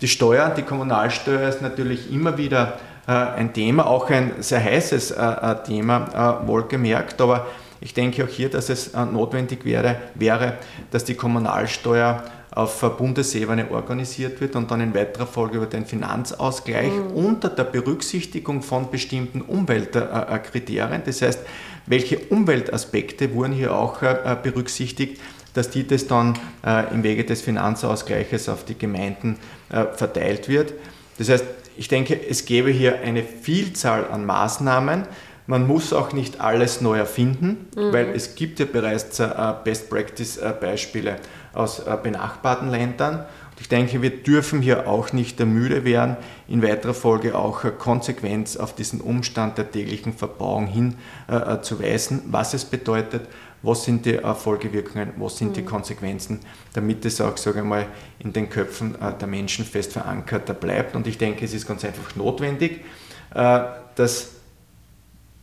Die 0.01 0.07
Steuer, 0.07 0.49
die 0.49 0.61
Kommunalsteuer 0.61 1.49
ist 1.49 1.61
natürlich 1.61 2.11
immer 2.11 2.37
wieder 2.37 2.77
äh, 3.07 3.11
ein 3.11 3.51
Thema, 3.53 3.87
auch 3.87 4.09
ein 4.11 4.33
sehr 4.39 4.63
heißes 4.63 5.11
äh, 5.11 5.21
äh 5.21 5.63
Thema, 5.63 6.43
äh, 6.43 6.47
wohlgemerkt, 6.47 7.19
aber 7.19 7.47
ich 7.81 7.93
denke 7.93 8.23
auch 8.23 8.29
hier, 8.29 8.49
dass 8.49 8.69
es 8.69 8.89
äh, 8.89 9.05
notwendig 9.05 9.65
wäre, 9.65 9.95
wäre, 10.13 10.57
dass 10.91 11.03
die 11.03 11.15
Kommunalsteuer 11.15 12.23
auf 12.51 12.81
Bundesebene 12.97 13.69
organisiert 13.69 14.41
wird 14.41 14.55
und 14.55 14.71
dann 14.71 14.81
in 14.81 14.95
weiterer 14.95 15.27
Folge 15.27 15.57
über 15.57 15.67
den 15.67 15.85
Finanzausgleich 15.85 16.91
mhm. 16.91 17.11
unter 17.11 17.49
der 17.49 17.65
Berücksichtigung 17.65 18.63
von 18.63 18.89
bestimmten 18.89 19.41
Umweltkriterien. 19.41 21.03
Das 21.05 21.21
heißt, 21.21 21.41
welche 21.85 22.17
Umweltaspekte 22.17 23.33
wurden 23.33 23.53
hier 23.53 23.75
auch 23.75 24.01
äh, 24.01 24.37
berücksichtigt, 24.41 25.21
dass 25.53 25.69
die 25.69 25.85
das 25.87 26.07
dann 26.07 26.37
äh, 26.65 26.91
im 26.93 27.03
Wege 27.03 27.23
des 27.23 27.41
Finanzausgleiches 27.41 28.49
auf 28.49 28.65
die 28.65 28.77
Gemeinden 28.77 29.37
äh, 29.69 29.85
verteilt 29.93 30.47
wird. 30.47 30.73
Das 31.17 31.29
heißt, 31.29 31.45
ich 31.77 31.87
denke, 31.87 32.19
es 32.29 32.45
gäbe 32.45 32.71
hier 32.71 32.99
eine 32.99 33.23
Vielzahl 33.23 34.05
an 34.11 34.25
Maßnahmen, 34.25 35.03
man 35.47 35.65
muss 35.65 35.93
auch 35.93 36.13
nicht 36.13 36.41
alles 36.41 36.81
neu 36.81 36.99
erfinden, 36.99 37.67
mhm. 37.75 37.91
weil 37.91 38.09
es 38.13 38.35
gibt 38.35 38.59
ja 38.59 38.67
bereits 38.71 39.17
Best-Practice-Beispiele 39.63 41.15
aus 41.53 41.79
äh, 41.79 41.97
benachbarten 42.01 42.69
Ländern. 42.69 43.19
Und 43.19 43.61
ich 43.61 43.69
denke, 43.69 44.01
wir 44.01 44.23
dürfen 44.23 44.61
hier 44.61 44.87
auch 44.87 45.13
nicht 45.13 45.39
müde 45.39 45.83
werden, 45.83 46.17
in 46.47 46.61
weiterer 46.61 46.93
Folge 46.93 47.37
auch 47.37 47.63
Konsequenz 47.77 48.57
auf 48.57 48.73
diesen 48.73 49.01
Umstand 49.01 49.57
der 49.57 49.71
täglichen 49.71 50.13
Verbauung 50.13 50.67
hinzuweisen, 50.67 52.19
äh, 52.19 52.21
was 52.27 52.53
es 52.53 52.65
bedeutet, 52.65 53.27
was 53.61 53.83
sind 53.83 54.05
die 54.05 54.17
Folgewirkungen, 54.17 55.11
was 55.17 55.37
sind 55.37 55.57
die 55.57 55.63
mhm. 55.63 55.65
Konsequenzen, 55.65 56.39
damit 56.71 57.03
es 57.03 57.19
auch, 57.19 57.35
sage 57.35 57.59
ich 57.59 57.65
mal, 57.65 57.87
in 58.19 58.31
den 58.31 58.49
Köpfen 58.49 58.95
äh, 58.95 59.13
der 59.19 59.27
Menschen 59.27 59.65
fest 59.65 59.91
verankert 59.91 60.57
bleibt. 60.61 60.95
Und 60.95 61.07
ich 61.07 61.17
denke, 61.17 61.43
es 61.43 61.53
ist 61.53 61.67
ganz 61.67 61.83
einfach 61.83 62.15
notwendig, 62.15 62.85
dass 63.31 64.31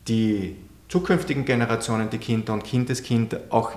die 0.09 0.57
zukünftigen 0.89 1.45
Generationen, 1.45 2.11
die 2.11 2.19
Kinder 2.19 2.53
und 2.53 2.65
Kindeskinder, 2.65 3.41
auch 3.51 3.73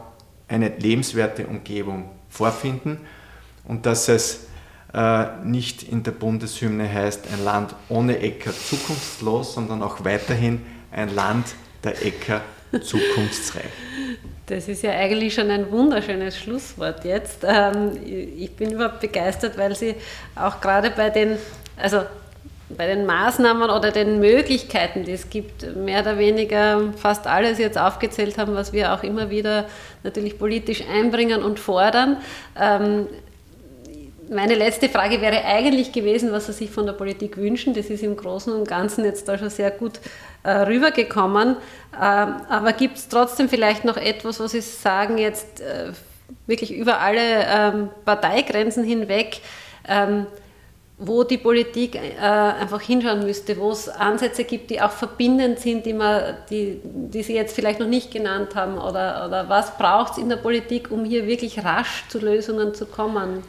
eine 0.48 0.70
lebenswerte 0.70 1.48
Umgebung 1.48 2.10
vorfinden 2.30 3.00
und 3.66 3.86
dass 3.86 4.08
es 4.08 4.48
äh, 4.94 5.26
nicht 5.44 5.84
in 5.84 6.04
der 6.04 6.12
Bundeshymne 6.12 6.92
heißt, 6.92 7.28
ein 7.32 7.44
Land 7.44 7.76
ohne 7.90 8.20
Äcker 8.20 8.52
zukunftslos, 8.52 9.54
sondern 9.54 9.84
auch 9.84 10.04
weiterhin 10.04 10.66
ein 10.92 11.14
Land 11.14 11.48
der 11.84 12.04
Äcker 12.06 12.42
zukunftsreich. 12.72 13.66
Das 14.46 14.68
ist 14.68 14.82
ja 14.82 14.92
eigentlich 14.92 15.34
schon 15.36 15.52
ein 15.52 15.72
wunderschönes 15.72 16.38
Schlusswort 16.38 17.06
jetzt. 17.06 17.44
Ähm, 17.44 17.92
ich 18.04 18.56
bin 18.56 18.72
überhaupt 18.72 19.00
begeistert, 19.00 19.58
weil 19.58 19.76
Sie 19.76 19.96
auch 20.36 20.60
gerade 20.60 20.90
bei 20.90 21.12
den, 21.12 21.38
also 21.78 22.02
bei 22.70 22.88
den 22.88 23.06
Maßnahmen 23.06 23.70
oder 23.70 23.92
den 23.92 24.20
Möglichkeiten, 24.20 25.04
die 25.04 25.14
es 25.14 25.30
gibt, 25.30 25.76
mehr 25.76 26.02
oder 26.02 26.18
weniger 26.18 26.94
fast 26.98 27.26
alles 27.26 27.58
jetzt 27.58 27.78
aufgezählt 27.78 28.38
haben, 28.38 28.56
was 28.56 28.74
wir 28.74 28.94
auch 28.94 29.04
immer 29.04 29.30
wieder 29.30 29.66
natürlich 30.04 30.38
politisch 30.38 30.84
einbringen 30.88 31.42
und 31.42 31.60
fordern. 31.60 32.18
Ähm, 32.60 33.08
meine 34.30 34.54
letzte 34.54 34.90
Frage 34.90 35.22
wäre 35.22 35.44
eigentlich 35.44 35.92
gewesen, 35.92 36.32
was 36.32 36.46
Sie 36.46 36.54
sich 36.54 36.70
von 36.70 36.86
der 36.86 36.94
Politik 36.94 37.38
wünschen. 37.38 37.74
Das 37.74 37.88
ist 37.88 38.04
im 38.04 38.16
Großen 38.16 38.54
und 38.54 38.68
Ganzen 38.68 39.04
jetzt 39.04 39.28
da 39.28 39.38
schon 39.40 39.50
sehr 39.50 39.72
gut 39.72 40.00
äh, 40.44 40.52
rübergekommen. 40.52 41.58
Ähm, 41.96 42.36
aber 42.48 42.74
gibt 42.74 42.98
es 42.98 43.08
trotzdem 43.08 43.50
vielleicht 43.50 43.86
noch 43.86 43.98
etwas, 43.98 44.40
was 44.40 44.52
Sie 44.52 44.62
sagen, 44.62 45.18
jetzt 45.18 45.62
äh, 45.62 45.92
wirklich 46.46 46.76
über 46.76 47.00
alle 47.00 47.22
ähm, 47.48 47.90
Parteigrenzen 48.06 48.84
hinweg? 48.84 49.42
Wo 51.02 51.24
die 51.24 51.38
Politik 51.38 51.96
äh, 51.96 52.20
einfach 52.20 52.82
hinschauen 52.82 53.24
müsste, 53.24 53.58
wo 53.58 53.72
es 53.72 53.88
Ansätze 53.88 54.44
gibt, 54.44 54.70
die 54.70 54.82
auch 54.82 54.92
verbindend 54.92 55.60
sind, 55.60 55.86
die, 55.86 55.94
man, 55.94 56.36
die, 56.50 56.82
die 56.84 57.24
Sie 57.24 57.36
jetzt 57.36 57.56
vielleicht 57.56 57.80
noch 57.80 57.88
nicht 57.88 58.12
genannt 58.12 58.54
haben? 58.56 58.78
Oder, 58.78 59.26
oder 59.26 59.48
was 59.48 59.78
braucht 59.78 60.14
es 60.14 60.18
in 60.18 60.28
der 60.28 60.36
Politik, 60.36 60.92
um 60.92 61.06
hier 61.06 61.26
wirklich 61.26 61.64
rasch 61.64 62.04
zu 62.10 62.20
Lösungen 62.20 62.74
zu 62.74 62.86
kommen? 62.86 63.44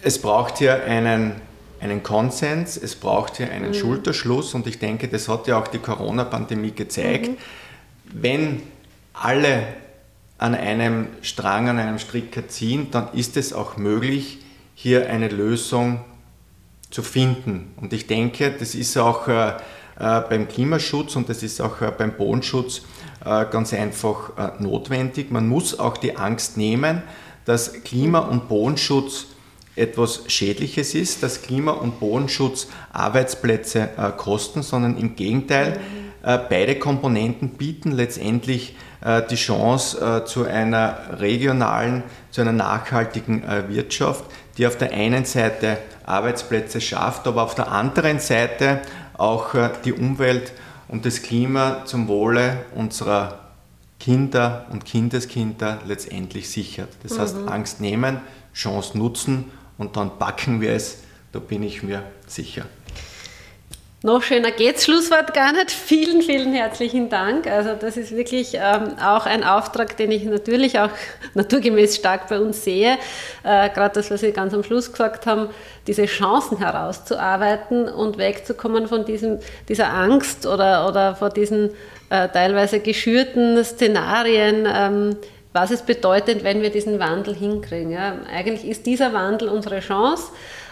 Es 0.00 0.18
braucht 0.18 0.58
hier 0.58 0.82
einen, 0.84 1.34
einen 1.78 2.02
Konsens, 2.02 2.78
es 2.78 2.96
braucht 2.96 3.36
hier 3.36 3.50
einen 3.50 3.68
mhm. 3.68 3.74
Schulterschluss 3.74 4.54
und 4.54 4.66
ich 4.66 4.78
denke, 4.78 5.08
das 5.08 5.28
hat 5.28 5.46
ja 5.46 5.60
auch 5.60 5.68
die 5.68 5.80
Corona-Pandemie 5.80 6.72
gezeigt. 6.72 7.28
Mhm. 7.28 7.36
Wenn 8.14 8.62
alle 9.12 9.62
an 10.38 10.54
einem 10.54 11.08
Strang, 11.20 11.68
an 11.68 11.78
einem 11.78 11.98
Stricker 11.98 12.48
ziehen, 12.48 12.90
dann 12.92 13.12
ist 13.12 13.36
es 13.36 13.52
auch 13.52 13.76
möglich, 13.76 14.38
hier 14.74 15.10
eine 15.10 15.28
Lösung 15.28 15.96
zu 15.98 16.17
zu 16.90 17.02
finden. 17.02 17.74
Und 17.76 17.92
ich 17.92 18.06
denke, 18.06 18.50
das 18.58 18.74
ist 18.74 18.96
auch 18.96 19.28
äh, 19.28 19.48
äh, 19.48 20.20
beim 20.28 20.48
Klimaschutz 20.48 21.16
und 21.16 21.28
das 21.28 21.42
ist 21.42 21.60
auch 21.60 21.80
äh, 21.80 21.92
beim 21.96 22.12
Bodenschutz 22.12 22.82
ganz 23.50 23.74
einfach 23.74 24.60
notwendig. 24.60 25.32
Man 25.32 25.48
muss 25.48 25.78
auch 25.78 25.96
die 25.96 26.16
Angst 26.16 26.56
nehmen, 26.56 27.02
dass 27.46 27.82
Klima- 27.82 28.20
und 28.20 28.48
Bodenschutz 28.48 29.26
etwas 29.74 30.22
Schädliches 30.28 30.94
ist, 30.94 31.24
dass 31.24 31.42
Klima- 31.42 31.72
und 31.72 31.98
Bodenschutz 31.98 32.68
Arbeitsplätze 32.92 33.88
kosten, 34.16 34.62
sondern 34.62 34.96
im 34.96 35.16
Gegenteil, 35.16 35.80
beide 36.22 36.76
Komponenten 36.76 37.50
bieten 37.50 37.90
letztendlich 37.90 38.76
die 39.28 39.34
Chance 39.36 40.22
zu 40.26 40.44
einer 40.44 41.18
regionalen, 41.20 42.04
zu 42.30 42.40
einer 42.40 42.52
nachhaltigen 42.52 43.42
Wirtschaft, 43.68 44.24
die 44.56 44.66
auf 44.66 44.78
der 44.78 44.92
einen 44.92 45.24
Seite 45.24 45.78
Arbeitsplätze 46.08 46.80
schafft, 46.80 47.26
aber 47.26 47.42
auf 47.42 47.54
der 47.54 47.70
anderen 47.70 48.18
Seite 48.18 48.80
auch 49.16 49.54
äh, 49.54 49.70
die 49.84 49.92
Umwelt 49.92 50.52
und 50.88 51.04
das 51.04 51.22
Klima 51.22 51.84
zum 51.84 52.08
Wohle 52.08 52.64
unserer 52.74 53.40
Kinder 54.00 54.66
und 54.70 54.84
Kindeskinder 54.84 55.78
letztendlich 55.86 56.48
sichert. 56.50 56.88
Das 57.02 57.16
mhm. 57.16 57.20
heißt, 57.20 57.36
Angst 57.46 57.80
nehmen, 57.80 58.20
Chance 58.54 58.96
nutzen 58.96 59.50
und 59.76 59.96
dann 59.96 60.18
packen 60.18 60.60
wir 60.60 60.72
es, 60.72 60.98
da 61.32 61.38
bin 61.40 61.62
ich 61.62 61.82
mir 61.82 62.02
sicher. 62.26 62.64
Noch 64.04 64.22
schöner 64.22 64.52
geht's, 64.52 64.84
Schlusswort 64.84 65.34
gar 65.34 65.52
nicht. 65.52 65.72
Vielen, 65.72 66.22
vielen 66.22 66.52
herzlichen 66.52 67.08
Dank. 67.08 67.48
Also 67.48 67.74
das 67.74 67.96
ist 67.96 68.14
wirklich 68.14 68.54
ähm, 68.54 68.96
auch 69.04 69.26
ein 69.26 69.42
Auftrag, 69.42 69.96
den 69.96 70.12
ich 70.12 70.22
natürlich 70.22 70.78
auch 70.78 70.90
naturgemäß 71.34 71.96
stark 71.96 72.28
bei 72.28 72.38
uns 72.38 72.62
sehe. 72.62 72.96
Äh, 73.42 73.68
Gerade 73.70 73.94
das, 73.96 74.08
was 74.12 74.20
Sie 74.20 74.30
ganz 74.30 74.54
am 74.54 74.62
Schluss 74.62 74.92
gesagt 74.92 75.26
haben, 75.26 75.48
diese 75.88 76.04
Chancen 76.04 76.58
herauszuarbeiten 76.58 77.88
und 77.88 78.18
wegzukommen 78.18 78.86
von 78.86 79.04
diesem, 79.04 79.40
dieser 79.68 79.92
Angst 79.92 80.46
oder, 80.46 80.86
oder 80.88 81.16
vor 81.16 81.30
diesen 81.30 81.70
äh, 82.10 82.28
teilweise 82.28 82.78
geschürten 82.78 83.64
Szenarien. 83.64 84.68
Ähm, 84.72 85.16
was 85.52 85.70
es 85.70 85.82
bedeutet, 85.82 86.44
wenn 86.44 86.62
wir 86.62 86.70
diesen 86.70 87.00
Wandel 87.00 87.34
hinkriegen. 87.34 87.90
Ja. 87.90 88.18
Eigentlich 88.32 88.64
ist 88.64 88.86
dieser 88.86 89.12
Wandel 89.12 89.48
unsere 89.48 89.80
Chance. 89.80 90.30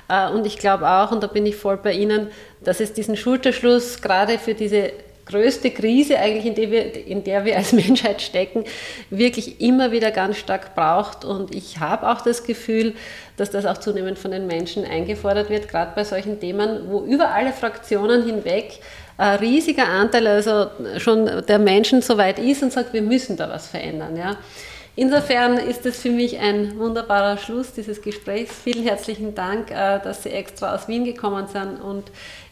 Äh, 0.08 0.30
und 0.30 0.46
ich 0.46 0.58
glaube 0.58 0.88
auch, 0.88 1.10
und 1.10 1.22
da 1.22 1.26
bin 1.26 1.46
ich 1.46 1.56
voll 1.56 1.78
bei 1.78 1.92
Ihnen, 1.92 2.28
dass 2.62 2.80
es 2.80 2.92
diesen 2.92 3.16
Schulterschluss 3.16 4.00
gerade 4.00 4.38
für 4.38 4.54
diese 4.54 4.92
größte 5.26 5.70
Krise 5.70 6.18
eigentlich, 6.18 6.46
in 6.46 6.54
der, 6.54 6.70
wir, 6.70 7.06
in 7.06 7.24
der 7.24 7.44
wir 7.44 7.56
als 7.56 7.72
Menschheit 7.72 8.22
stecken, 8.22 8.64
wirklich 9.10 9.60
immer 9.60 9.92
wieder 9.92 10.10
ganz 10.10 10.38
stark 10.38 10.74
braucht. 10.74 11.24
Und 11.24 11.54
ich 11.54 11.78
habe 11.78 12.08
auch 12.08 12.22
das 12.22 12.44
Gefühl, 12.44 12.94
dass 13.36 13.50
das 13.50 13.66
auch 13.66 13.78
zunehmend 13.78 14.18
von 14.18 14.30
den 14.30 14.46
Menschen 14.46 14.84
eingefordert 14.84 15.50
wird, 15.50 15.68
gerade 15.68 15.92
bei 15.94 16.04
solchen 16.04 16.40
Themen, 16.40 16.88
wo 16.88 17.00
über 17.00 17.30
alle 17.30 17.52
Fraktionen 17.52 18.24
hinweg 18.24 18.80
ein 19.18 19.38
riesiger 19.38 19.88
Anteil 19.88 20.26
also 20.26 20.66
schon 20.98 21.42
der 21.46 21.58
Menschen 21.58 22.02
so 22.02 22.18
weit 22.18 22.38
ist 22.38 22.62
und 22.62 22.72
sagt, 22.72 22.92
wir 22.92 23.02
müssen 23.02 23.36
da 23.36 23.48
was 23.48 23.68
verändern. 23.68 24.16
Ja. 24.16 24.36
Insofern 24.98 25.58
ist 25.58 25.84
es 25.84 26.00
für 26.00 26.10
mich 26.10 26.38
ein 26.38 26.78
wunderbarer 26.78 27.36
Schluss 27.36 27.74
dieses 27.74 28.00
Gesprächs. 28.00 28.54
Vielen 28.64 28.82
herzlichen 28.82 29.34
Dank, 29.34 29.70
äh, 29.70 30.00
dass 30.02 30.22
Sie 30.22 30.30
extra 30.30 30.74
aus 30.74 30.88
Wien 30.88 31.04
gekommen 31.04 31.46
sind 31.48 31.82
und 31.82 32.04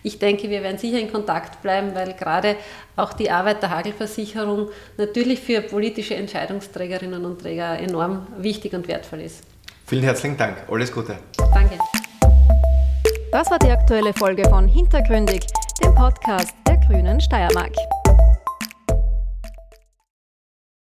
ich 0.03 0.19
denke, 0.19 0.51
wir 0.51 0.63
werden 0.63 0.77
sicher 0.77 0.99
in 0.99 1.11
Kontakt 1.11 1.63
bleiben, 1.63 1.95
weil 1.95 2.13
gerade 2.13 2.57
auch 2.97 3.15
die 3.15 3.31
Arbeit 3.31 3.63
der 3.63 3.71
Hagelversicherung 3.71 4.69
natürlich 4.99 5.41
für 5.41 5.63
politische 5.63 6.17
Entscheidungsträgerinnen 6.17 7.25
und 7.25 7.41
Träger 7.41 7.79
enorm 7.79 8.27
wichtig 8.37 8.75
und 8.75 8.87
wertvoll 8.89 9.23
ist. 9.23 9.43
Vielen 9.87 10.03
herzlichen 10.05 10.37
Dank. 10.37 10.59
Alles 10.71 10.93
Gute. 10.93 11.17
Danke. 11.55 11.79
Das 13.33 13.51
war 13.51 13.59
die 13.59 13.71
aktuelle 13.71 14.13
Folge 14.13 14.47
von 14.51 14.69
Hintergründig, 14.69 15.47
dem 15.83 15.95
Podcast 15.95 16.55
der 16.67 16.77
Grünen 16.87 17.19
Steiermark. 17.23 17.73